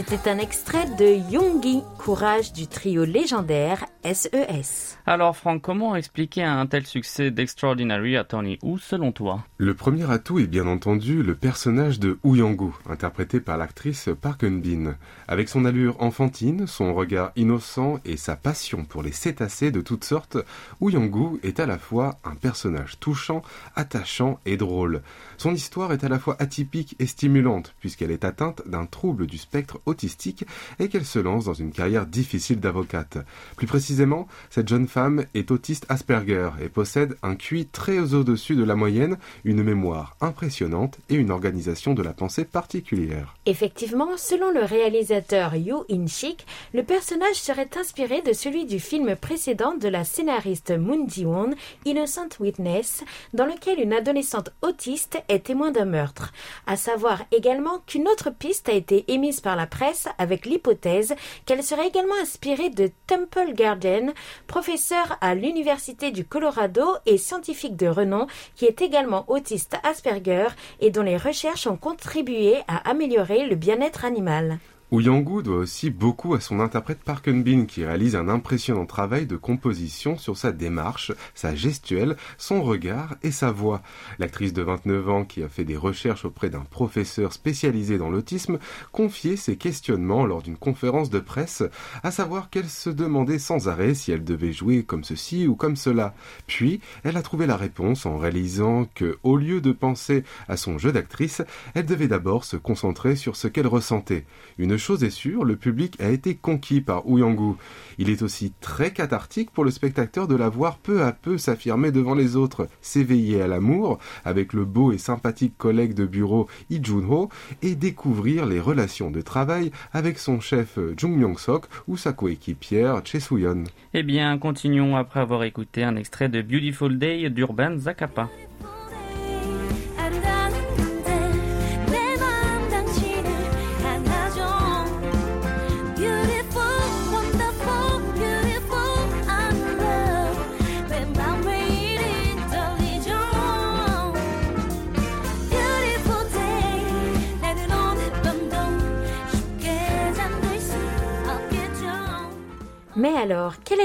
C'était 0.09 0.31
un 0.31 0.39
extrait 0.39 0.87
de 0.97 1.31
Yoongi, 1.31 1.83
courage 1.99 2.51
du 2.51 2.65
trio 2.65 3.05
légendaire 3.05 3.85
E 4.03 4.13
SES. 4.13 4.97
Alors 5.05 5.35
Franck, 5.35 5.61
comment 5.61 5.95
expliquer 5.95 6.41
un 6.43 6.65
tel 6.65 6.87
succès 6.87 7.31
d'Extraordinary 7.31 8.17
Attorney 8.17 8.57
Who 8.63 8.79
selon 8.79 9.11
toi? 9.11 9.43
Le 9.57 9.75
premier 9.75 10.09
atout 10.09 10.39
est 10.39 10.47
bien 10.47 10.65
entendu 10.67 11.21
le 11.21 11.35
personnage 11.35 11.99
de 11.99 12.17
Young-woo, 12.23 12.73
interprété 12.89 13.39
par 13.39 13.57
l'actrice 13.57 14.09
Park 14.19 14.43
Eun-bin. 14.43 14.95
Avec 15.27 15.49
son 15.49 15.65
allure 15.65 16.01
enfantine, 16.01 16.65
son 16.65 16.93
regard 16.95 17.31
innocent 17.35 17.99
et 18.05 18.17
sa 18.17 18.35
passion 18.35 18.85
pour 18.85 19.03
les 19.03 19.11
cétacés 19.11 19.69
de 19.69 19.81
toutes 19.81 20.05
sortes, 20.05 20.37
Young-woo 20.81 21.39
est 21.43 21.59
à 21.59 21.65
la 21.65 21.77
fois 21.77 22.17
un 22.23 22.35
personnage 22.35 22.99
touchant, 22.99 23.43
attachant 23.75 24.39
et 24.45 24.57
drôle. 24.57 25.01
Son 25.39 25.55
histoire 25.55 25.93
est 25.93 26.03
à 26.03 26.09
la 26.09 26.19
fois 26.19 26.35
atypique 26.39 26.97
et 26.99 27.05
stimulante, 27.05 27.73
puisqu'elle 27.79 28.11
est 28.11 28.25
atteinte 28.25 28.61
d'un 28.65 28.85
trouble 28.85 29.25
du 29.25 29.37
spectre 29.37 29.79
autistique 29.85 30.43
et 30.79 30.89
qu'elle 30.89 31.05
se 31.05 31.17
lance 31.17 31.45
dans 31.45 31.53
une 31.53 31.71
carrière 31.71 32.05
difficile 32.05 32.59
d'avocate. 32.59 33.19
Plus 33.55 33.65
précisément, 33.65 34.27
cette 34.49 34.67
jeune 34.67 34.89
femme 34.89 35.23
est 35.35 35.49
autiste 35.49 35.85
Asperger 35.87 36.49
et 36.61 36.67
possède 36.67 37.15
un 37.23 37.35
QI 37.35 37.67
très 37.67 38.13
au-dessus 38.13 38.57
de 38.57 38.65
la 38.65 38.75
moyenne, 38.75 39.17
une 39.45 39.63
mémoire 39.63 40.17
impressionnante 40.19 40.97
et 41.07 41.15
une 41.15 41.31
organisation 41.31 41.93
de 41.93 42.03
la 42.03 42.11
pensée 42.11 42.43
particulière. 42.43 43.37
Effectivement, 43.45 44.17
selon 44.17 44.51
le 44.51 44.65
réalisateur 44.65 45.55
Yoo 45.55 45.85
In-shik, 45.89 46.45
le 46.73 46.83
personnage 46.83 47.37
serait 47.37 47.69
inspiré 47.79 48.21
de 48.21 48.33
celui 48.33 48.65
du 48.65 48.81
film 48.81 49.15
précédent 49.15 49.77
de 49.77 49.87
la 49.87 50.03
scénariste 50.03 50.77
Moon 50.77 51.07
Ji-won, 51.07 51.51
Innocent 51.85 52.41
Witness, 52.41 53.05
dans 53.33 53.45
lequel 53.45 53.79
une 53.79 53.93
adolescente 53.93 54.49
autiste 54.61 55.17
est 55.29 55.45
témoin 55.45 55.71
d'un 55.71 55.85
meurtre. 55.85 56.33
À 56.67 56.75
savoir 56.75 57.23
également 57.31 57.79
qu'une 57.87 58.07
autre 58.07 58.29
piste 58.31 58.67
a 58.67 58.73
été 58.73 59.05
émise 59.07 59.39
par 59.39 59.55
la 59.55 59.67
presse 59.67 60.07
avec 60.17 60.45
l'hypothèse 60.45 61.15
qu'elle 61.45 61.63
serait 61.63 61.87
également 61.87 62.19
inspirée 62.21 62.69
de 62.69 62.91
Temple 63.07 63.53
Garden, 63.53 64.13
professeur 64.47 65.17
à 65.21 65.35
l'Université 65.35 66.11
du 66.11 66.25
Colorado 66.25 66.85
et 67.05 67.17
scientifique 67.17 67.75
de 67.75 67.87
renom 67.87 68.27
qui 68.55 68.65
est 68.65 68.81
également 68.81 69.25
autiste 69.27 69.77
Asperger 69.83 70.47
et 70.81 70.91
dont 70.91 71.03
les 71.03 71.17
recherches 71.17 71.67
ont 71.67 71.77
contribué 71.77 72.57
à 72.67 72.89
améliorer 72.89 73.45
le 73.45 73.55
bien-être 73.55 74.05
animal. 74.05 74.59
Young-woo 74.91 75.43
doit 75.43 75.57
aussi 75.57 75.91
beaucoup 75.91 76.33
à 76.33 76.39
son 76.39 76.59
interprète 76.59 77.03
Park 77.03 77.27
Eun-bin 77.27 77.65
qui 77.65 77.85
réalise 77.85 78.15
un 78.15 78.27
impressionnant 78.27 78.87
travail 78.87 79.27
de 79.27 79.37
composition 79.37 80.17
sur 80.17 80.35
sa 80.35 80.51
démarche, 80.51 81.11
sa 81.35 81.53
gestuelle, 81.53 82.17
son 82.39 82.63
regard 82.63 83.15
et 83.21 83.29
sa 83.29 83.51
voix. 83.51 83.83
L'actrice 84.17 84.51
de 84.51 84.63
29 84.63 85.09
ans 85.09 85.25
qui 85.25 85.43
a 85.43 85.47
fait 85.47 85.63
des 85.63 85.77
recherches 85.77 86.25
auprès 86.25 86.49
d'un 86.49 86.61
professeur 86.61 87.33
spécialisé 87.33 87.99
dans 87.99 88.09
l'autisme 88.09 88.57
confiait 88.91 89.35
ses 89.35 89.57
questionnements 89.57 90.25
lors 90.25 90.41
d'une 90.41 90.57
conférence 90.57 91.11
de 91.11 91.19
presse, 91.19 91.61
à 92.01 92.09
savoir 92.09 92.49
qu'elle 92.49 92.69
se 92.69 92.89
demandait 92.89 93.37
sans 93.37 93.67
arrêt 93.67 93.93
si 93.93 94.11
elle 94.11 94.23
devait 94.23 94.53
jouer 94.53 94.81
comme 94.81 95.03
ceci 95.03 95.45
ou 95.45 95.55
comme 95.55 95.75
cela. 95.75 96.15
Puis, 96.47 96.81
elle 97.03 97.17
a 97.17 97.21
trouvé 97.21 97.45
la 97.45 97.57
réponse 97.57 98.07
en 98.07 98.17
réalisant 98.17 98.87
que, 98.95 99.19
au 99.21 99.37
lieu 99.37 99.61
de 99.61 99.71
penser 99.71 100.23
à 100.47 100.57
son 100.57 100.79
jeu 100.79 100.91
d'actrice, 100.91 101.43
elle 101.75 101.85
devait 101.85 102.07
d'abord 102.07 102.43
se 102.43 102.57
concentrer 102.57 103.15
sur 103.15 103.35
ce 103.35 103.47
qu'elle 103.47 103.67
ressentait. 103.67 104.25
Une 104.57 104.78
chose 104.79 105.03
est 105.03 105.09
sûre, 105.09 105.43
le 105.43 105.55
public 105.55 105.95
a 105.99 106.09
été 106.09 106.35
conquis 106.35 106.81
par 106.81 107.03
Young-woo. 107.05 107.57
Il 107.97 108.09
est 108.09 108.21
aussi 108.21 108.53
très 108.61 108.91
cathartique 108.91 109.51
pour 109.51 109.63
le 109.63 109.71
spectateur 109.71 110.27
de 110.27 110.35
la 110.35 110.49
voir 110.49 110.77
peu 110.77 111.03
à 111.03 111.11
peu 111.11 111.37
s'affirmer 111.37 111.91
devant 111.91 112.15
les 112.15 112.35
autres, 112.35 112.67
s'éveiller 112.81 113.41
à 113.41 113.47
l'amour 113.47 113.99
avec 114.25 114.53
le 114.53 114.65
beau 114.65 114.91
et 114.91 114.97
sympathique 114.97 115.57
collègue 115.57 115.93
de 115.93 116.05
bureau 116.05 116.47
Lee 116.69 116.79
Jun-ho 116.81 117.29
et 117.61 117.75
découvrir 117.75 118.45
les 118.45 118.59
relations 118.59 119.11
de 119.11 119.21
travail 119.21 119.71
avec 119.93 120.17
son 120.17 120.39
chef 120.39 120.79
Jung 120.97 121.15
Myung-sok 121.15 121.65
ou 121.87 121.97
sa 121.97 122.13
coéquipière 122.13 123.01
Choi 123.05 123.19
Soo-yeon. 123.19 123.65
Eh 123.93 124.03
bien, 124.03 124.37
continuons 124.37 124.95
après 124.95 125.19
avoir 125.19 125.43
écouté 125.43 125.83
un 125.83 125.95
extrait 125.95 126.29
de 126.29 126.41
Beautiful 126.41 126.97
Day 126.97 127.29
d'Urban 127.29 127.77
Zacapa. 127.77 128.29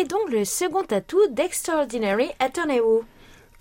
Donc 0.05 0.31
le 0.31 0.45
second 0.45 0.85
atout 0.91 1.27
d'Extraordinary 1.31 2.31
Attorney 2.39 2.81
Woo 2.81 3.05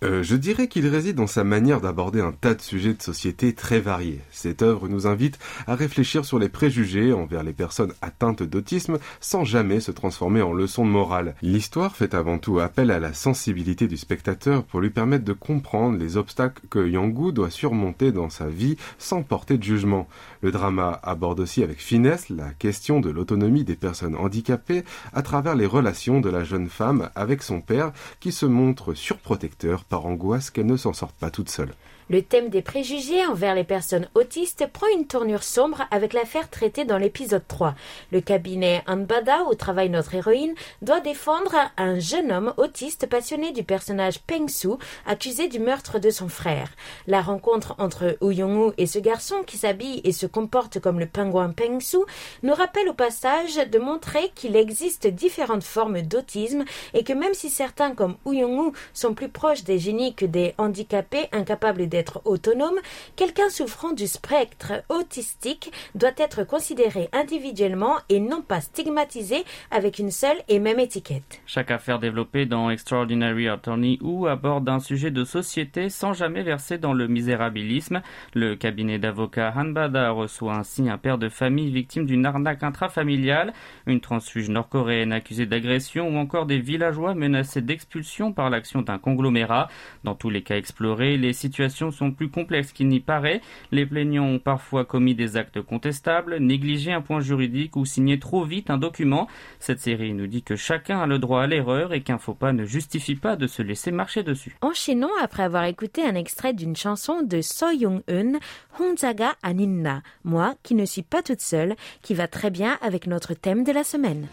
Euh, 0.04 0.22
je 0.22 0.36
dirais 0.36 0.68
qu'il 0.68 0.86
réside 0.88 1.16
dans 1.16 1.28
sa 1.28 1.46
manière 1.46 1.80
d'aborder 1.80 2.20
un 2.20 2.34
tas 2.34 2.56
de 2.56 2.62
sujets 2.62 2.94
de 2.94 3.02
société 3.02 3.54
très 3.54 3.80
variés. 3.80 4.20
Cette 4.32 4.62
œuvre 4.62 4.90
nous 4.90 5.08
invite 5.08 5.40
à 5.66 5.76
réfléchir 5.76 6.26
sur 6.26 6.40
les 6.40 6.50
préjugés 6.50 7.14
envers 7.14 7.42
les 7.42 7.54
personnes 7.54 7.94
atteintes 8.02 8.44
d'autisme 8.44 9.00
sans 9.22 9.46
jamais 9.46 9.80
se 9.80 9.92
transformer 9.92 10.42
en 10.42 10.52
leçon 10.52 10.84
de 10.86 10.90
morale. 10.90 11.36
L'histoire 11.42 11.96
fait 11.96 12.16
avant 12.16 12.38
tout 12.38 12.60
appel 12.60 12.92
à 12.92 13.00
la 13.00 13.14
sensibilité 13.14 13.88
du 13.88 13.96
spectateur 13.96 14.66
pour 14.66 14.82
lui 14.82 14.90
permettre 14.90 15.24
de 15.24 15.32
comprendre 15.32 15.98
les 15.98 16.18
obstacles 16.18 16.68
que 16.70 16.86
Yangu 16.86 17.32
doit 17.32 17.50
surmonter 17.50 18.12
dans 18.12 18.30
sa 18.30 18.48
vie 18.48 18.76
sans 18.98 19.24
porter 19.24 19.58
de 19.58 19.64
jugement. 19.64 20.10
Le 20.42 20.52
drama 20.52 21.00
aborde 21.04 21.40
aussi 21.40 21.64
avec 21.64 21.80
finesse 21.80 22.28
la 22.28 22.50
question 22.50 23.00
de 23.00 23.10
l'autonomie 23.10 23.64
des 23.64 23.78
personnes 23.78 24.18
handicapées 24.18 24.84
à 25.14 25.22
travers 25.22 25.56
les 25.56 25.66
relations 25.66 26.20
de 26.20 26.30
la 26.30 26.44
jeune 26.44 26.68
femme 26.68 27.10
avec 27.16 27.42
son 27.42 27.62
père 27.62 27.94
qui 28.20 28.34
se 28.34 28.46
montre 28.46 28.94
surprotecteur 28.96 29.86
par 29.94 30.08
angoisse 30.08 30.50
qu'elle 30.50 30.66
ne 30.66 30.76
s'en 30.76 30.92
sorte 30.92 31.16
pas 31.18 31.30
toute 31.30 31.52
seule. 31.52 31.72
Le 32.10 32.22
thème 32.22 32.50
des 32.50 32.62
préjugés 32.62 33.26
envers 33.26 33.56
les 33.56 33.64
personnes 33.64 34.10
autistes 34.14 34.68
prend 34.72 34.88
une 34.96 35.08
tournure 35.08 35.44
sombre 35.44 35.84
avec 35.90 36.14
l'affaire 36.14 36.50
traitée 36.50 36.84
dans 36.84 36.98
l'épisode 36.98 37.48
3. 37.48 37.76
Le 38.12 38.20
cabinet 38.20 38.84
Anbada, 38.88 39.44
où 39.50 39.56
travaille 39.56 39.90
notre 39.90 40.16
héroïne, 40.16 40.54
doit 40.82 41.00
défendre 41.00 41.56
un 41.78 42.00
jeune 42.00 42.32
homme 42.32 42.54
autiste 42.58 43.08
passionné 43.08 43.52
du 43.52 43.64
personnage 43.64 44.20
Peng 44.20 44.48
Su, 44.50 44.70
accusé 45.06 45.48
du 45.48 45.60
meurtre 45.60 46.00
de 46.00 46.10
son 46.10 46.28
frère. 46.28 46.70
La 47.08 47.22
rencontre 47.22 47.76
entre 47.78 48.18
Woo 48.22 48.32
Young-woo 48.32 48.74
et 48.78 48.88
ce 48.88 49.00
garçon 49.00 49.44
qui 49.46 49.58
s'habille 49.58 50.02
et 50.04 50.12
se 50.12 50.26
comporte 50.26 50.80
comme 50.80 51.00
le 51.00 51.08
pingouin 51.08 51.52
Peng 51.52 51.80
Su 51.80 52.00
nous 52.44 52.54
rappelle 52.54 52.90
au 52.90 52.94
passage 52.94 53.56
de 53.56 53.80
montrer 53.80 54.32
qu'il 54.36 54.56
existe 54.56 55.08
différentes 55.08 55.64
formes 55.64 56.02
d'autisme 56.02 56.66
et 56.94 57.04
que 57.04 57.14
même 57.14 57.34
si 57.34 57.50
certains 57.50 57.96
comme 57.96 58.18
Woo 58.26 58.34
Young-woo 58.34 58.74
sont 58.94 59.14
plus 59.14 59.30
proches 59.30 59.64
des 59.64 59.80
génies 59.80 60.16
que 60.16 60.26
des 60.26 60.54
handicapés 60.58 61.28
incapables 61.32 61.88
d'être 61.94 62.24
autonome, 62.26 62.80
quelqu'un 63.16 63.50
souffrant 63.50 63.94
du 63.94 64.08
spectre 64.08 64.84
autistique 64.90 65.72
doit 65.94 66.18
être 66.18 66.44
considéré 66.44 67.08
individuellement 67.14 67.98
et 68.10 68.20
non 68.20 68.42
pas 68.42 68.62
stigmatisé 68.62 69.44
avec 69.70 70.00
une 70.00 70.10
seule 70.10 70.38
et 70.48 70.58
même 70.58 70.80
étiquette. 70.80 71.40
Chaque 71.46 71.70
affaire 71.70 72.00
développée 72.00 72.48
dans 72.48 72.72
Extraordinary 72.72 73.48
Attorney 73.48 74.00
Who 74.02 74.26
aborde 74.26 74.68
un 74.70 74.80
sujet 74.80 75.12
de 75.12 75.24
société 75.24 75.90
sans 75.90 76.14
jamais 76.14 76.42
verser 76.42 76.80
dans 76.80 76.94
le 76.94 77.08
misérabilisme. 77.08 78.02
Le 78.34 78.56
cabinet 78.56 78.98
d'avocats 78.98 79.54
Hanbada 79.56 80.10
reçoit 80.10 80.56
ainsi 80.56 80.90
un 80.90 80.98
père 80.98 81.20
de 81.20 81.30
famille 81.30 81.70
victime 81.70 82.08
d'une 82.08 82.26
arnaque 82.26 82.64
intrafamiliale, 82.64 83.54
une 83.86 84.02
transfuge 84.02 84.50
nord-coréenne 84.50 85.14
accusée 85.14 85.46
d'agression 85.46 86.10
ou 86.10 86.18
encore 86.18 86.48
des 86.48 86.60
villageois 86.60 87.14
menacés 87.14 87.62
d'expulsion 87.62 88.34
par 88.34 88.50
l'action 88.50 88.82
d'un 88.82 88.98
conglomérat. 88.98 89.70
Dans 90.04 90.16
tous 90.16 90.32
les 90.32 90.42
cas 90.42 90.58
explorés, 90.58 91.18
les 91.18 91.34
situations 91.34 91.83
sont 91.92 92.12
plus 92.12 92.30
complexes 92.30 92.72
qu'il 92.72 92.88
n'y 92.88 93.00
paraît. 93.00 93.42
Les 93.72 93.86
plaignants 93.86 94.26
ont 94.26 94.40
parfois 94.40 94.86
commis 94.86 95.16
des 95.16 95.38
actes 95.38 95.62
contestables, 95.62 96.38
négligé 96.38 96.92
un 96.92 97.02
point 97.02 97.20
juridique 97.20 97.76
ou 97.76 97.86
signé 97.86 98.20
trop 98.20 98.44
vite 98.44 98.70
un 98.70 98.78
document. 98.78 99.28
Cette 99.60 99.80
série 99.80 100.14
nous 100.14 100.28
dit 100.28 100.44
que 100.44 100.56
chacun 100.56 101.02
a 101.02 101.08
le 101.08 101.20
droit 101.20 101.44
à 101.44 101.48
l'erreur 101.48 101.94
et 101.94 102.02
qu'un 102.02 102.18
faux 102.18 102.34
pas 102.34 102.54
ne 102.54 102.66
justifie 102.66 103.16
pas 103.16 103.36
de 103.36 103.48
se 103.48 103.62
laisser 103.62 103.92
marcher 103.92 104.24
dessus. 104.24 104.58
Enchaînons 104.62 105.10
après 105.22 105.44
avoir 105.44 105.66
écouté 105.66 106.04
un 106.04 106.16
extrait 106.16 106.54
d'une 106.54 106.76
chanson 106.76 107.22
de 107.24 107.42
So 107.42 107.72
Young-eun, 107.72 108.40
Honzaga 108.80 109.34
Aninna, 109.44 110.02
moi 110.24 110.56
qui 110.64 110.76
ne 110.76 110.86
suis 110.86 111.04
pas 111.04 111.22
toute 111.22 111.42
seule, 111.42 111.76
qui 112.02 112.14
va 112.14 112.28
très 112.28 112.50
bien 112.50 112.78
avec 112.82 113.08
notre 113.08 113.34
thème 113.34 113.64
de 113.64 113.72
la 113.72 113.84
semaine. 113.84 114.28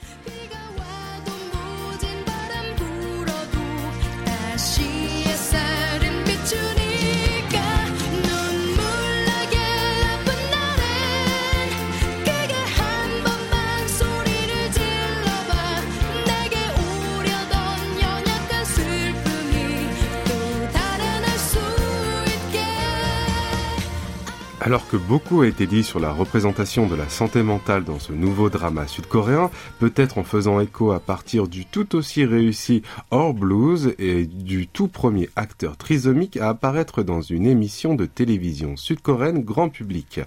Alors 24.62 24.86
que 24.86 24.98
beaucoup 24.98 25.40
a 25.40 25.46
été 25.46 25.66
dit 25.66 25.82
sur 25.82 26.00
la 26.00 26.12
représentation 26.12 26.86
de 26.86 26.94
la 26.94 27.08
santé 27.08 27.42
mentale 27.42 27.82
dans 27.82 27.98
ce 27.98 28.12
nouveau 28.12 28.50
drama 28.50 28.86
sud-coréen, 28.86 29.50
peut-être 29.78 30.18
en 30.18 30.22
faisant 30.22 30.60
écho 30.60 30.92
à 30.92 31.00
partir 31.00 31.48
du 31.48 31.64
tout 31.64 31.96
aussi 31.96 32.26
réussi 32.26 32.82
Or 33.10 33.32
Blues 33.32 33.94
et 33.98 34.26
du 34.26 34.68
tout 34.68 34.86
premier 34.86 35.30
acteur 35.34 35.78
trisomique 35.78 36.36
à 36.36 36.50
apparaître 36.50 37.02
dans 37.02 37.22
une 37.22 37.46
émission 37.46 37.94
de 37.94 38.04
télévision 38.04 38.76
sud-coréenne 38.76 39.42
grand 39.42 39.70
public. 39.70 40.20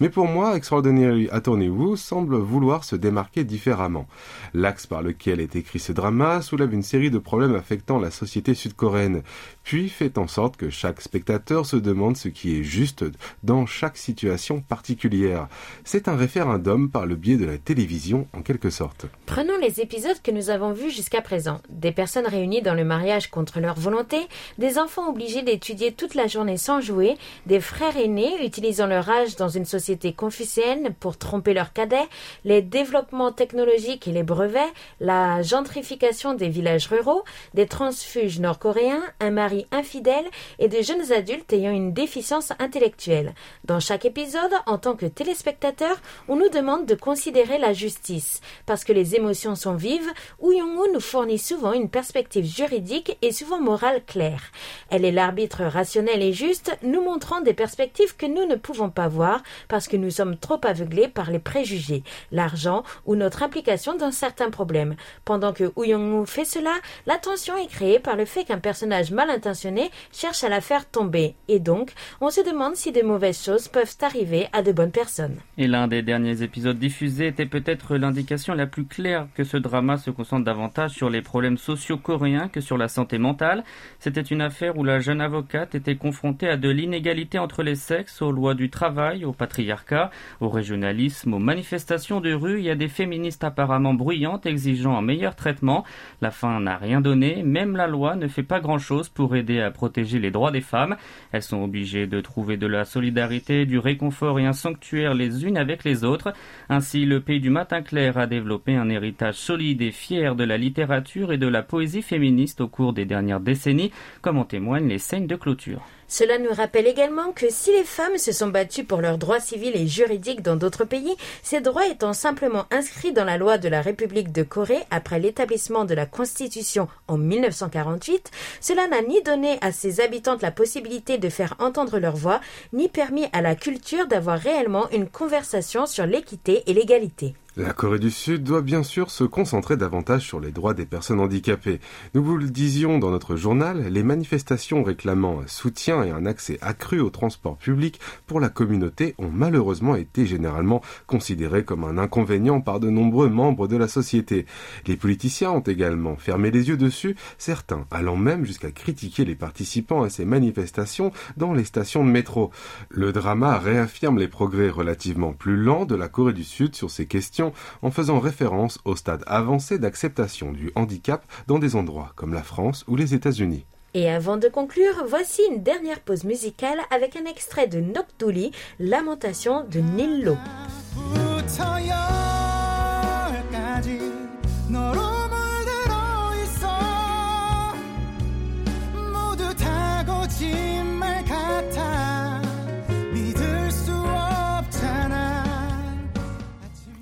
Mais 0.00 0.08
pour 0.08 0.28
moi, 0.28 0.56
Extraordinary 0.56 1.28
Attorney 1.30 1.68
Woo 1.68 1.96
semble 1.96 2.36
vouloir 2.36 2.84
se 2.84 2.96
démarquer 2.96 3.44
différemment. 3.44 4.06
L'axe 4.54 4.86
par 4.86 5.02
lequel 5.02 5.40
est 5.40 5.56
écrit 5.56 5.78
ce 5.78 5.92
drama 5.92 6.40
soulève 6.40 6.72
une 6.72 6.82
série 6.82 7.10
de 7.10 7.18
problèmes 7.18 7.54
affectant 7.54 7.98
la 7.98 8.10
société 8.10 8.54
sud-coréenne, 8.54 9.22
puis 9.64 9.88
fait 9.88 10.18
en 10.18 10.28
sorte 10.28 10.56
que 10.56 10.70
chaque 10.70 11.00
spectateur 11.00 11.66
se 11.66 11.76
demande 11.76 12.16
ce 12.16 12.28
qui 12.28 12.60
est 12.60 12.62
juste 12.62 13.04
dans 13.42 13.66
chaque 13.66 13.96
situation 13.96 14.60
particulière. 14.60 15.48
C'est 15.84 16.06
un 16.06 16.16
référendum 16.16 16.90
par 16.90 17.06
le 17.06 17.16
biais 17.16 17.38
de 17.38 17.46
la 17.46 17.58
télévision 17.58 18.28
en 18.34 18.42
quelque 18.42 18.70
sorte. 18.70 19.06
Prenons 19.26 19.56
les 19.58 19.80
épisodes 19.80 20.20
que 20.22 20.30
nous 20.30 20.50
avons 20.50 20.72
vus 20.72 20.90
jusqu'à 20.90 21.22
présent. 21.22 21.60
Des 21.70 21.92
personnes 21.92 22.26
réunies 22.26 22.62
dans 22.62 22.74
le 22.74 22.84
mariage 22.84 23.30
contre 23.30 23.58
leur 23.58 23.74
volonté, 23.74 24.18
des 24.58 24.78
enfants 24.78 25.08
obligés 25.08 25.42
d'étudier 25.42 25.92
toute 25.92 26.14
la 26.14 26.26
journée 26.26 26.58
sans 26.58 26.80
jouer, 26.80 27.16
des 27.46 27.60
frères 27.60 27.96
aînés 27.96 28.44
utilisant 28.44 28.86
leur 28.86 29.08
âge 29.08 29.36
dans 29.36 29.48
une 29.48 29.64
société 29.64 30.12
confucéenne 30.12 30.94
pour 31.00 31.16
tromper 31.16 31.54
leurs 31.54 31.72
cadets, 31.72 32.08
les 32.44 32.60
développements 32.60 33.32
technologiques 33.32 34.06
et 34.08 34.12
les 34.12 34.22
brevets, 34.22 34.72
la 35.00 35.40
gentrification 35.40 36.34
des 36.34 36.48
villages 36.48 36.86
ruraux, 36.86 37.24
des 37.54 37.66
transfuges 37.66 38.40
nord-coréens, 38.40 39.02
un 39.20 39.30
mari 39.30 39.53
infidèle 39.72 40.26
et 40.58 40.68
des 40.68 40.82
jeunes 40.82 41.12
adultes 41.12 41.52
ayant 41.52 41.72
une 41.72 41.92
déficience 41.92 42.52
intellectuelle. 42.58 43.34
Dans 43.64 43.80
chaque 43.80 44.04
épisode, 44.04 44.52
en 44.66 44.78
tant 44.78 44.96
que 44.96 45.06
téléspectateur, 45.06 45.96
on 46.28 46.36
nous 46.36 46.48
demande 46.48 46.86
de 46.86 46.94
considérer 46.94 47.58
la 47.58 47.72
justice. 47.72 48.40
Parce 48.66 48.84
que 48.84 48.92
les 48.92 49.14
émotions 49.14 49.54
sont 49.54 49.74
vives, 49.74 50.12
Woo 50.40 50.52
Young-woo 50.52 50.92
nous 50.92 51.00
fournit 51.00 51.38
souvent 51.38 51.72
une 51.72 51.88
perspective 51.88 52.44
juridique 52.44 53.16
et 53.22 53.32
souvent 53.32 53.60
morale 53.60 54.02
claire. 54.06 54.42
Elle 54.90 55.04
est 55.04 55.12
l'arbitre 55.12 55.64
rationnel 55.64 56.22
et 56.22 56.32
juste, 56.32 56.76
nous 56.82 57.02
montrant 57.02 57.40
des 57.40 57.54
perspectives 57.54 58.16
que 58.16 58.26
nous 58.26 58.46
ne 58.46 58.56
pouvons 58.56 58.90
pas 58.90 59.08
voir 59.08 59.42
parce 59.68 59.88
que 59.88 59.96
nous 59.96 60.10
sommes 60.10 60.36
trop 60.36 60.60
aveuglés 60.64 61.08
par 61.08 61.30
les 61.30 61.38
préjugés, 61.38 62.02
l'argent 62.32 62.84
ou 63.06 63.16
notre 63.16 63.42
implication 63.42 63.96
dans 63.96 64.12
certains 64.12 64.50
problèmes. 64.50 64.96
Pendant 65.24 65.52
que 65.52 65.72
Woo 65.76 65.84
Young-woo 65.84 66.26
fait 66.26 66.44
cela, 66.44 66.74
la 67.06 67.18
tension 67.18 67.56
est 67.56 67.68
créée 67.68 67.98
par 67.98 68.16
le 68.16 68.24
fait 68.24 68.44
qu'un 68.44 68.58
personnage 68.58 69.10
mal 69.10 69.30
intentionné 69.44 69.90
cherche 70.12 70.42
à 70.42 70.48
la 70.48 70.60
faire 70.62 70.88
tomber. 70.88 71.34
Et 71.48 71.58
donc, 71.58 71.92
on 72.20 72.30
se 72.30 72.40
demande 72.40 72.76
si 72.76 72.92
de 72.92 73.02
mauvaises 73.02 73.44
choses 73.44 73.68
peuvent 73.68 73.96
arriver 74.00 74.46
à 74.52 74.62
de 74.62 74.72
bonnes 74.72 74.90
personnes. 74.90 75.36
Et 75.58 75.66
l'un 75.66 75.86
des 75.86 76.02
derniers 76.02 76.42
épisodes 76.42 76.78
diffusés 76.78 77.26
était 77.26 77.44
peut-être 77.44 77.96
l'indication 77.96 78.54
la 78.54 78.66
plus 78.66 78.86
claire 78.86 79.26
que 79.34 79.44
ce 79.44 79.58
drama 79.58 79.98
se 79.98 80.10
concentre 80.10 80.44
davantage 80.44 80.92
sur 80.92 81.10
les 81.10 81.20
problèmes 81.20 81.58
sociaux 81.58 81.98
coréens 81.98 82.48
que 82.48 82.62
sur 82.62 82.78
la 82.78 82.88
santé 82.88 83.18
mentale. 83.18 83.64
C'était 83.98 84.22
une 84.22 84.40
affaire 84.40 84.78
où 84.78 84.84
la 84.84 85.00
jeune 85.00 85.20
avocate 85.20 85.74
était 85.74 85.96
confrontée 85.96 86.48
à 86.48 86.56
de 86.56 86.70
l'inégalité 86.70 87.38
entre 87.38 87.62
les 87.62 87.74
sexes, 87.74 88.22
aux 88.22 88.32
lois 88.32 88.54
du 88.54 88.70
travail, 88.70 89.24
au 89.24 89.32
patriarcat, 89.32 90.10
au 90.40 90.48
régionalisme, 90.48 91.34
aux 91.34 91.38
manifestations 91.38 92.20
de 92.20 92.32
rue 92.32 92.62
et 92.62 92.70
à 92.70 92.76
des 92.76 92.88
féministes 92.88 93.44
apparemment 93.44 93.94
bruyantes 93.94 94.46
exigeant 94.46 94.96
un 94.96 95.02
meilleur 95.02 95.36
traitement. 95.36 95.84
La 96.22 96.30
fin 96.30 96.60
n'a 96.60 96.78
rien 96.78 97.02
donné, 97.02 97.42
même 97.42 97.76
la 97.76 97.86
loi 97.86 98.16
ne 98.16 98.28
fait 98.28 98.42
pas 98.42 98.60
grand-chose 98.60 99.08
pour 99.08 99.33
aider 99.36 99.60
à 99.60 99.70
protéger 99.70 100.18
les 100.18 100.30
droits 100.30 100.50
des 100.50 100.60
femmes. 100.60 100.96
Elles 101.32 101.42
sont 101.42 101.62
obligées 101.62 102.06
de 102.06 102.20
trouver 102.20 102.56
de 102.56 102.66
la 102.66 102.84
solidarité, 102.84 103.66
du 103.66 103.78
réconfort 103.78 104.38
et 104.38 104.46
un 104.46 104.52
sanctuaire 104.52 105.14
les 105.14 105.44
unes 105.44 105.56
avec 105.56 105.84
les 105.84 106.04
autres. 106.04 106.32
Ainsi, 106.68 107.04
le 107.04 107.20
pays 107.20 107.40
du 107.40 107.50
matin 107.50 107.82
clair 107.82 108.18
a 108.18 108.26
développé 108.26 108.74
un 108.74 108.88
héritage 108.88 109.36
solide 109.36 109.82
et 109.82 109.92
fier 109.92 110.34
de 110.34 110.44
la 110.44 110.58
littérature 110.58 111.32
et 111.32 111.38
de 111.38 111.48
la 111.48 111.62
poésie 111.62 112.02
féministe 112.02 112.60
au 112.60 112.68
cours 112.68 112.92
des 112.92 113.04
dernières 113.04 113.40
décennies, 113.40 113.92
comme 114.22 114.38
en 114.38 114.44
témoignent 114.44 114.88
les 114.88 114.98
scènes 114.98 115.26
de 115.26 115.36
clôture. 115.36 115.82
Cela 116.08 116.38
nous 116.38 116.52
rappelle 116.52 116.86
également 116.86 117.32
que 117.32 117.46
si 117.50 117.72
les 117.72 117.84
femmes 117.84 118.18
se 118.18 118.32
sont 118.32 118.48
battues 118.48 118.84
pour 118.84 119.00
leurs 119.00 119.18
droits 119.18 119.40
civils 119.40 119.76
et 119.76 119.86
juridiques 119.86 120.42
dans 120.42 120.56
d'autres 120.56 120.84
pays, 120.84 121.16
ces 121.42 121.60
droits 121.60 121.86
étant 121.86 122.12
simplement 122.12 122.66
inscrits 122.70 123.12
dans 123.12 123.24
la 123.24 123.38
loi 123.38 123.58
de 123.58 123.68
la 123.68 123.82
République 123.82 124.32
de 124.32 124.42
Corée 124.42 124.84
après 124.90 125.18
l'établissement 125.18 125.84
de 125.84 125.94
la 125.94 126.06
Constitution 126.06 126.88
en 127.08 127.18
1948, 127.18 128.30
cela 128.60 128.86
n'a 128.88 129.02
ni 129.02 129.22
donné 129.22 129.58
à 129.60 129.72
ses 129.72 130.00
habitantes 130.00 130.42
la 130.42 130.50
possibilité 130.50 131.18
de 131.18 131.28
faire 131.28 131.54
entendre 131.58 131.98
leur 131.98 132.16
voix, 132.16 132.40
ni 132.72 132.88
permis 132.88 133.26
à 133.32 133.42
la 133.42 133.54
culture 133.54 134.06
d'avoir 134.06 134.38
réellement 134.38 134.88
une 134.90 135.08
conversation 135.08 135.86
sur 135.86 136.06
l'équité 136.06 136.62
et 136.66 136.74
l'égalité. 136.74 137.34
La 137.56 137.72
Corée 137.72 138.00
du 138.00 138.10
Sud 138.10 138.42
doit 138.42 138.62
bien 138.62 138.82
sûr 138.82 139.12
se 139.12 139.22
concentrer 139.22 139.76
davantage 139.76 140.26
sur 140.26 140.40
les 140.40 140.50
droits 140.50 140.74
des 140.74 140.86
personnes 140.86 141.20
handicapées. 141.20 141.78
Nous 142.12 142.24
vous 142.24 142.36
le 142.36 142.50
disions 142.50 142.98
dans 142.98 143.12
notre 143.12 143.36
journal, 143.36 143.86
les 143.86 144.02
manifestations 144.02 144.82
réclamant 144.82 145.38
un 145.38 145.46
soutien 145.46 146.02
et 146.02 146.10
un 146.10 146.26
accès 146.26 146.58
accru 146.62 146.98
au 146.98 147.10
transport 147.10 147.56
public 147.56 148.00
pour 148.26 148.40
la 148.40 148.48
communauté 148.48 149.14
ont 149.18 149.30
malheureusement 149.32 149.94
été 149.94 150.26
généralement 150.26 150.82
considérées 151.06 151.64
comme 151.64 151.84
un 151.84 151.96
inconvénient 151.96 152.60
par 152.60 152.80
de 152.80 152.90
nombreux 152.90 153.28
membres 153.28 153.68
de 153.68 153.76
la 153.76 153.86
société. 153.86 154.46
Les 154.88 154.96
politiciens 154.96 155.52
ont 155.52 155.60
également 155.60 156.16
fermé 156.16 156.50
les 156.50 156.70
yeux 156.70 156.76
dessus, 156.76 157.14
certains 157.38 157.86
allant 157.92 158.16
même 158.16 158.44
jusqu'à 158.44 158.72
critiquer 158.72 159.24
les 159.24 159.36
participants 159.36 160.02
à 160.02 160.10
ces 160.10 160.24
manifestations 160.24 161.12
dans 161.36 161.52
les 161.52 161.64
stations 161.64 162.04
de 162.04 162.10
métro. 162.10 162.50
Le 162.88 163.12
drama 163.12 163.58
réaffirme 163.58 164.18
les 164.18 164.26
progrès 164.26 164.70
relativement 164.70 165.32
plus 165.32 165.56
lents 165.56 165.84
de 165.84 165.94
la 165.94 166.08
Corée 166.08 166.32
du 166.32 166.42
Sud 166.42 166.74
sur 166.74 166.90
ces 166.90 167.06
questions 167.06 167.43
en 167.82 167.90
faisant 167.90 168.20
référence 168.20 168.78
au 168.84 168.96
stade 168.96 169.24
avancé 169.26 169.78
d'acceptation 169.78 170.52
du 170.52 170.70
handicap 170.74 171.24
dans 171.46 171.58
des 171.58 171.76
endroits 171.76 172.12
comme 172.16 172.34
la 172.34 172.42
France 172.42 172.84
ou 172.88 172.96
les 172.96 173.14
États-Unis. 173.14 173.66
Et 173.94 174.10
avant 174.10 174.36
de 174.36 174.48
conclure, 174.48 175.04
voici 175.08 175.42
une 175.50 175.62
dernière 175.62 176.00
pause 176.00 176.24
musicale 176.24 176.78
avec 176.90 177.14
un 177.16 177.26
extrait 177.26 177.68
de 177.68 177.78
Noctuli, 177.78 178.50
Lamentation 178.80 179.64
de 179.70 179.78
Nillo. 179.78 180.36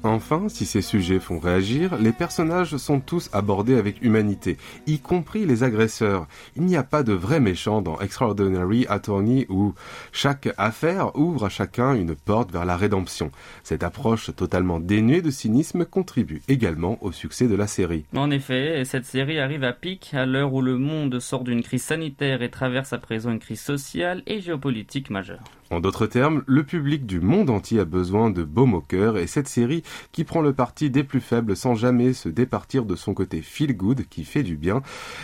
Enfin, 0.04 0.48
si 0.48 0.66
ces 0.66 0.82
sujets 0.82 1.20
font 1.20 1.38
réagir, 1.38 1.96
les 1.96 2.12
personnages 2.12 2.76
sont 2.76 2.98
tous 2.98 3.30
abordés 3.32 3.76
avec 3.76 4.02
humanité, 4.02 4.56
y 4.86 4.98
compris 4.98 5.46
les 5.46 5.62
agresseurs. 5.62 6.26
Il 6.56 6.64
n'y 6.64 6.76
a 6.76 6.82
pas 6.82 7.04
de 7.04 7.12
vrais 7.12 7.38
méchants 7.38 7.82
dans 7.82 8.00
Extraordinary 8.00 8.84
Attorney 8.88 9.46
où 9.48 9.74
chaque 10.10 10.48
affaire 10.58 11.16
ouvre 11.16 11.44
à 11.44 11.48
chacun 11.48 11.94
une 11.94 12.16
porte 12.16 12.50
vers 12.50 12.64
la 12.64 12.76
rédemption. 12.76 13.30
Cette 13.62 13.84
approche 13.84 14.34
totalement 14.34 14.80
dénuée 14.80 15.22
de 15.22 15.30
cynisme 15.30 15.84
contribue 15.84 16.42
également 16.48 16.98
au 17.00 17.12
succès 17.12 17.46
de 17.46 17.54
la 17.54 17.68
série. 17.68 18.04
En 18.16 18.30
effet, 18.30 18.84
cette 18.84 19.06
série 19.06 19.38
arrive 19.38 19.64
à 19.64 19.72
pic 19.72 20.14
à 20.14 20.26
l'heure 20.26 20.52
où 20.52 20.62
le 20.62 20.78
monde 20.78 21.20
sort 21.20 21.44
d'une 21.44 21.62
crise 21.62 21.82
sanitaire 21.82 22.42
et 22.42 22.50
traverse 22.50 22.92
à 22.92 22.98
présent 22.98 23.30
une 23.30 23.38
crise 23.38 23.60
sociale 23.60 24.22
et 24.26 24.40
géopolitique 24.40 25.10
majeure. 25.10 25.44
En 25.72 25.80
d'autres 25.80 26.06
termes, 26.06 26.42
le 26.46 26.64
public 26.64 27.06
du 27.06 27.18
monde 27.22 27.48
entier 27.48 27.80
a 27.80 27.86
besoin 27.86 28.28
de 28.28 28.46
au 28.74 28.80
cœur 28.82 29.16
et 29.16 29.26
cette 29.26 29.48
série 29.48 29.82
qui 30.12 30.22
prend 30.24 30.42
le 30.42 30.52
parti 30.52 30.90
des 30.90 31.02
plus 31.02 31.22
faibles 31.22 31.56
sans 31.56 31.74
jamais 31.74 32.12
se 32.12 32.28
départir 32.28 32.84
de 32.84 32.94
son 32.94 33.14
côté 33.14 33.40
feel 33.40 33.74
good 33.74 34.06
qui 34.08 34.24
fait 34.24 34.42
du 34.42 34.56
bien. 34.56 34.82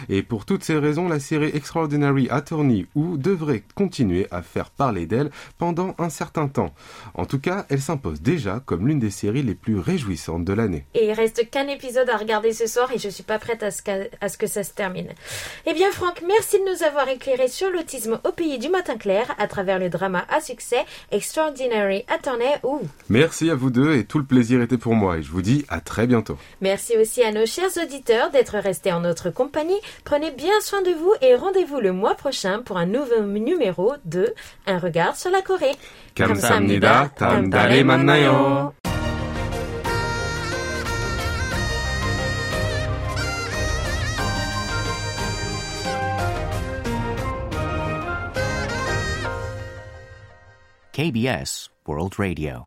Et 0.08 0.22
pour 0.22 0.46
toutes 0.46 0.64
ces 0.64 0.78
raisons, 0.78 1.06
la 1.06 1.20
série 1.20 1.50
Extraordinary 1.54 2.28
Attorney 2.30 2.87
Who 2.94 3.18
devrait 3.18 3.62
continuer 3.74 4.26
à 4.30 4.40
faire 4.40 4.70
parler 4.70 5.04
d'elle 5.04 5.30
pendant 5.58 5.94
un 5.98 6.08
certain 6.08 6.48
temps. 6.48 6.75
En 7.12 7.27
tout 7.27 7.38
cas, 7.38 7.66
elle 7.68 7.83
s'impose 7.83 8.23
déjà 8.23 8.60
comme 8.64 8.88
l'une 8.88 8.98
des 9.00 9.10
séries 9.10 9.42
les 9.42 9.54
plus 9.54 9.79
réjouissantes 9.79 10.46
de 10.46 10.52
l'année. 10.54 10.87
Et 10.94 11.08
il 11.08 11.12
reste 11.12 11.50
qu'un 11.50 11.68
épisode 11.68 12.08
à 12.08 12.16
regarder 12.16 12.54
ce 12.54 12.66
soir 12.66 12.90
et 12.90 12.98
je 12.98 13.10
suis 13.10 13.23
pas 13.23 13.38
prête 13.38 13.62
à 13.62 13.70
ce, 13.70 13.83
qu'à- 13.83 14.08
à 14.23 14.31
ce 14.31 14.38
que 14.38 14.46
ça 14.46 14.64
se 14.64 14.73
termine. 14.73 15.08
Eh 15.66 15.75
bien 15.75 15.90
Franck, 15.92 16.23
merci 16.27 16.56
de 16.58 16.64
nous 16.75 16.83
avoir 16.85 17.06
éclairé 17.10 17.48
sur 17.48 17.70
l'autisme 17.70 18.18
au 18.27 18.33
pays 18.33 18.58
du 18.58 18.70
matin 18.70 18.96
clair 18.96 19.35
à 19.38 19.46
travers 19.46 19.79
le 19.79 19.90
drama 19.90 20.25
à 20.38 20.40
succès 20.40 20.84
Extraordinary 21.10 22.04
Attorney 22.08 22.54
Who. 22.62 22.82
Merci 23.08 23.50
à 23.50 23.54
vous 23.54 23.70
deux 23.70 23.96
et 23.96 24.04
tout 24.04 24.18
le 24.18 24.24
plaisir 24.24 24.62
était 24.62 24.78
pour 24.78 24.94
moi 24.94 25.18
et 25.18 25.22
je 25.22 25.30
vous 25.30 25.42
dis 25.42 25.64
à 25.68 25.80
très 25.80 26.06
bientôt. 26.06 26.38
Merci 26.60 26.96
aussi 26.96 27.22
à 27.22 27.32
nos 27.32 27.46
chers 27.46 27.76
auditeurs 27.82 28.30
d'être 28.30 28.56
restés 28.58 28.92
en 28.92 29.00
notre 29.00 29.30
compagnie. 29.30 29.80
Prenez 30.04 30.30
bien 30.30 30.60
soin 30.60 30.82
de 30.82 30.90
vous 30.90 31.12
et 31.20 31.34
rendez-vous 31.34 31.80
le 31.80 31.92
mois 31.92 32.14
prochain 32.14 32.62
pour 32.64 32.76
un 32.76 32.86
nouveau 32.86 33.22
numéro 33.22 33.94
de 34.04 34.32
Un 34.66 34.78
regard 34.78 35.16
sur 35.16 35.30
la 35.30 35.42
Corée. 35.42 35.74
KBS 50.99 51.71
World 51.87 52.15
Radio. 52.19 52.65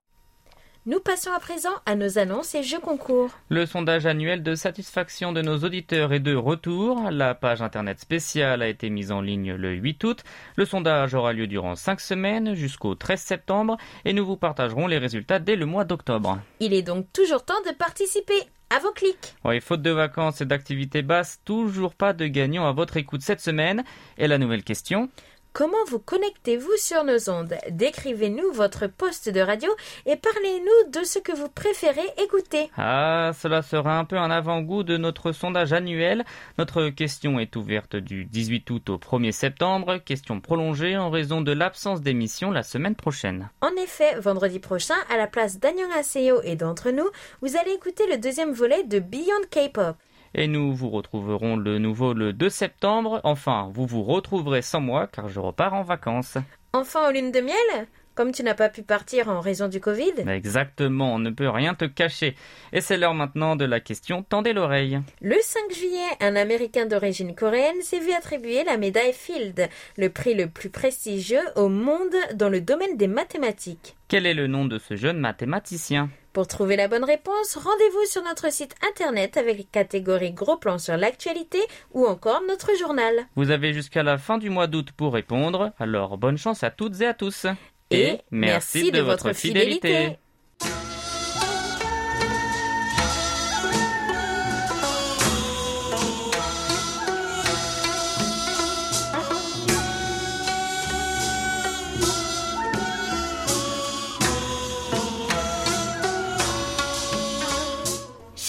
Nous 0.85 1.01
passons 1.01 1.31
à 1.31 1.39
présent 1.41 1.73
à 1.85 1.95
nos 1.95 2.17
annonces 2.17 2.55
et 2.55 2.63
jeux 2.63 2.79
concours. 2.79 3.29
Le 3.49 3.65
sondage 3.65 4.05
annuel 4.05 4.41
de 4.41 4.55
satisfaction 4.55 5.33
de 5.33 5.41
nos 5.41 5.57
auditeurs 5.65 6.13
est 6.13 6.21
de 6.21 6.33
retour. 6.33 7.11
La 7.11 7.35
page 7.35 7.61
internet 7.61 7.99
spéciale 7.99 8.61
a 8.61 8.69
été 8.69 8.89
mise 8.89 9.11
en 9.11 9.19
ligne 9.19 9.55
le 9.55 9.73
8 9.73 10.03
août. 10.05 10.23
Le 10.55 10.63
sondage 10.63 11.13
aura 11.13 11.33
lieu 11.33 11.45
durant 11.45 11.75
5 11.75 11.99
semaines 11.99 12.53
jusqu'au 12.53 12.95
13 12.95 13.19
septembre 13.19 13.75
et 14.05 14.13
nous 14.13 14.25
vous 14.25 14.37
partagerons 14.37 14.87
les 14.87 14.97
résultats 14.97 15.39
dès 15.39 15.57
le 15.57 15.65
mois 15.65 15.83
d'octobre. 15.83 16.39
Il 16.61 16.73
est 16.73 16.83
donc 16.83 17.11
toujours 17.11 17.43
temps 17.43 17.61
de 17.67 17.75
participer. 17.75 18.47
À 18.73 18.79
vos 18.79 18.93
clics. 18.93 19.35
Ouais, 19.43 19.59
faute 19.59 19.81
de 19.81 19.91
vacances 19.91 20.39
et 20.39 20.45
d'activités 20.45 21.01
basses, 21.01 21.41
toujours 21.43 21.93
pas 21.93 22.13
de 22.13 22.25
gagnant 22.27 22.65
à 22.65 22.71
votre 22.71 22.95
écoute 22.95 23.21
cette 23.21 23.41
semaine. 23.41 23.83
Et 24.17 24.29
la 24.29 24.37
nouvelle 24.37 24.63
question? 24.63 25.09
Comment 25.53 25.83
vous 25.89 25.99
connectez-vous 25.99 26.77
sur 26.77 27.03
nos 27.03 27.29
ondes? 27.29 27.57
Décrivez-nous 27.69 28.53
votre 28.53 28.87
poste 28.87 29.27
de 29.27 29.41
radio 29.41 29.69
et 30.05 30.15
parlez-nous 30.15 30.91
de 30.91 31.03
ce 31.03 31.19
que 31.19 31.33
vous 31.33 31.49
préférez 31.49 32.07
écouter. 32.23 32.71
Ah, 32.77 33.31
cela 33.37 33.61
sera 33.61 33.99
un 33.99 34.05
peu 34.05 34.17
un 34.17 34.31
avant-goût 34.31 34.83
de 34.83 34.95
notre 34.95 35.33
sondage 35.33 35.73
annuel. 35.73 36.23
Notre 36.57 36.87
question 36.87 37.37
est 37.37 37.53
ouverte 37.57 37.97
du 37.97 38.23
18 38.23 38.69
août 38.69 38.89
au 38.91 38.97
1er 38.97 39.33
septembre, 39.33 39.97
question 39.97 40.39
prolongée 40.39 40.95
en 40.95 41.09
raison 41.09 41.41
de 41.41 41.51
l'absence 41.51 42.01
d'émission 42.01 42.49
la 42.51 42.63
semaine 42.63 42.95
prochaine. 42.95 43.49
En 43.59 43.75
effet, 43.75 44.17
vendredi 44.21 44.59
prochain, 44.59 44.95
à 45.09 45.17
la 45.17 45.27
place 45.27 45.59
d'Annyeonghaseyo 45.59 46.41
et 46.43 46.55
d'entre 46.55 46.91
nous, 46.91 47.09
vous 47.41 47.57
allez 47.57 47.71
écouter 47.71 48.07
le 48.09 48.17
deuxième 48.17 48.53
volet 48.53 48.83
de 48.85 48.99
Beyond 48.99 49.43
K-pop. 49.51 49.97
Et 50.33 50.47
nous 50.47 50.73
vous 50.73 50.89
retrouverons 50.89 51.57
de 51.57 51.77
nouveau 51.77 52.13
le 52.13 52.31
2 52.31 52.49
septembre. 52.49 53.19
Enfin, 53.23 53.69
vous 53.73 53.85
vous 53.85 54.03
retrouverez 54.03 54.61
sans 54.61 54.79
moi 54.79 55.07
car 55.07 55.27
je 55.27 55.39
repars 55.39 55.73
en 55.73 55.83
vacances. 55.83 56.37
Enfin 56.73 57.09
aux 57.09 57.11
lunes 57.11 57.33
de 57.33 57.41
miel 57.41 57.87
Comme 58.15 58.31
tu 58.31 58.41
n'as 58.43 58.53
pas 58.53 58.69
pu 58.69 58.81
partir 58.81 59.27
en 59.27 59.41
raison 59.41 59.67
du 59.67 59.81
Covid 59.81 60.13
Exactement, 60.29 61.15
on 61.15 61.19
ne 61.19 61.31
peut 61.31 61.49
rien 61.49 61.73
te 61.75 61.83
cacher. 61.83 62.35
Et 62.71 62.79
c'est 62.79 62.97
l'heure 62.97 63.13
maintenant 63.13 63.57
de 63.57 63.65
la 63.65 63.81
question 63.81 64.23
Tendez 64.23 64.53
l'oreille. 64.53 65.01
Le 65.21 65.35
5 65.41 65.61
juillet, 65.73 66.07
un 66.21 66.37
Américain 66.37 66.85
d'origine 66.85 67.35
coréenne 67.35 67.81
s'est 67.81 67.99
vu 67.99 68.13
attribuer 68.13 68.63
la 68.63 68.77
médaille 68.77 69.11
Field, 69.11 69.67
le 69.97 70.09
prix 70.09 70.33
le 70.33 70.47
plus 70.47 70.69
prestigieux 70.69 71.43
au 71.57 71.67
monde 71.67 72.15
dans 72.35 72.49
le 72.49 72.61
domaine 72.61 72.95
des 72.95 73.07
mathématiques. 73.07 73.97
Quel 74.07 74.25
est 74.25 74.33
le 74.33 74.47
nom 74.47 74.63
de 74.63 74.77
ce 74.77 74.95
jeune 74.95 75.19
mathématicien? 75.19 76.09
Pour 76.33 76.47
trouver 76.47 76.77
la 76.77 76.87
bonne 76.87 77.03
réponse, 77.03 77.57
rendez-vous 77.57 78.05
sur 78.05 78.23
notre 78.23 78.51
site 78.53 78.73
internet 78.89 79.35
avec 79.35 79.57
les 79.57 79.63
catégories 79.65 80.31
gros 80.31 80.55
plans 80.55 80.77
sur 80.77 80.95
l'actualité 80.95 81.59
ou 81.91 82.05
encore 82.05 82.41
notre 82.47 82.77
journal. 82.77 83.27
Vous 83.35 83.51
avez 83.51 83.73
jusqu'à 83.73 84.01
la 84.01 84.17
fin 84.17 84.37
du 84.37 84.49
mois 84.49 84.67
d'août 84.67 84.89
pour 84.95 85.13
répondre, 85.13 85.73
alors 85.77 86.17
bonne 86.17 86.37
chance 86.37 86.63
à 86.63 86.71
toutes 86.71 87.01
et 87.01 87.07
à 87.07 87.13
tous. 87.13 87.47
Et 87.89 88.19
merci 88.31 88.91
de 88.91 89.01
votre 89.01 89.33
fidélité. 89.33 90.17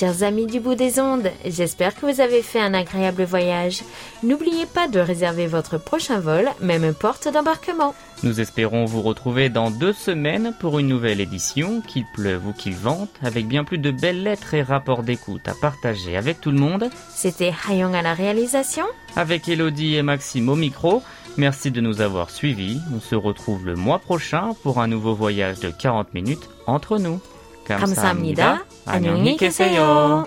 Chers 0.03 0.25
amis 0.25 0.47
du 0.47 0.59
bout 0.59 0.75
des 0.75 0.99
ondes, 0.99 1.31
j'espère 1.47 1.95
que 1.95 2.07
vous 2.07 2.21
avez 2.21 2.43
fait 2.43 2.59
un 2.59 2.75
agréable 2.75 3.23
voyage. 3.23 3.85
N'oubliez 4.25 4.67
pas 4.67 4.89
de 4.89 4.99
réserver 4.99 5.47
votre 5.47 5.79
prochain 5.79 6.19
vol, 6.19 6.49
même 6.61 6.93
porte 6.93 7.33
d'embarquement. 7.33 7.95
Nous 8.25 8.41
espérons 8.41 8.85
vous 8.85 9.01
retrouver 9.01 9.49
dans 9.49 9.71
deux 9.71 9.93
semaines 9.93 10.57
pour 10.59 10.81
une 10.81 10.89
nouvelle 10.89 11.21
édition, 11.21 11.83
qu'il 11.83 12.05
pleuve 12.15 12.49
ou 12.49 12.53
qu'il 12.53 12.75
vente, 12.75 13.11
avec 13.23 13.47
bien 13.47 13.63
plus 13.63 13.79
de 13.79 13.93
belles 13.93 14.25
lettres 14.25 14.55
et 14.55 14.63
rapports 14.63 15.05
d'écoute 15.05 15.47
à 15.47 15.55
partager 15.55 16.17
avec 16.17 16.41
tout 16.41 16.51
le 16.51 16.59
monde. 16.59 16.91
C'était 17.09 17.55
Hayong 17.69 17.95
à 17.95 18.03
la 18.03 18.15
réalisation. 18.15 18.87
Avec 19.15 19.49
Elodie 19.49 19.95
et 19.95 20.03
Maxime 20.03 20.49
au 20.49 20.57
micro, 20.57 21.01
merci 21.37 21.71
de 21.71 21.81
nous 21.81 22.01
avoir 22.01 22.31
suivis. 22.31 22.81
On 22.93 22.99
se 22.99 23.15
retrouve 23.15 23.67
le 23.67 23.77
mois 23.77 24.01
prochain 24.01 24.57
pour 24.65 24.81
un 24.81 24.89
nouveau 24.89 25.15
voyage 25.15 25.61
de 25.61 25.71
40 25.71 26.13
minutes 26.13 26.49
entre 26.67 26.99
nous. 26.99 27.21
감사합니다. 27.67 28.65
안녕히 28.87 29.37
계세요. 29.37 30.27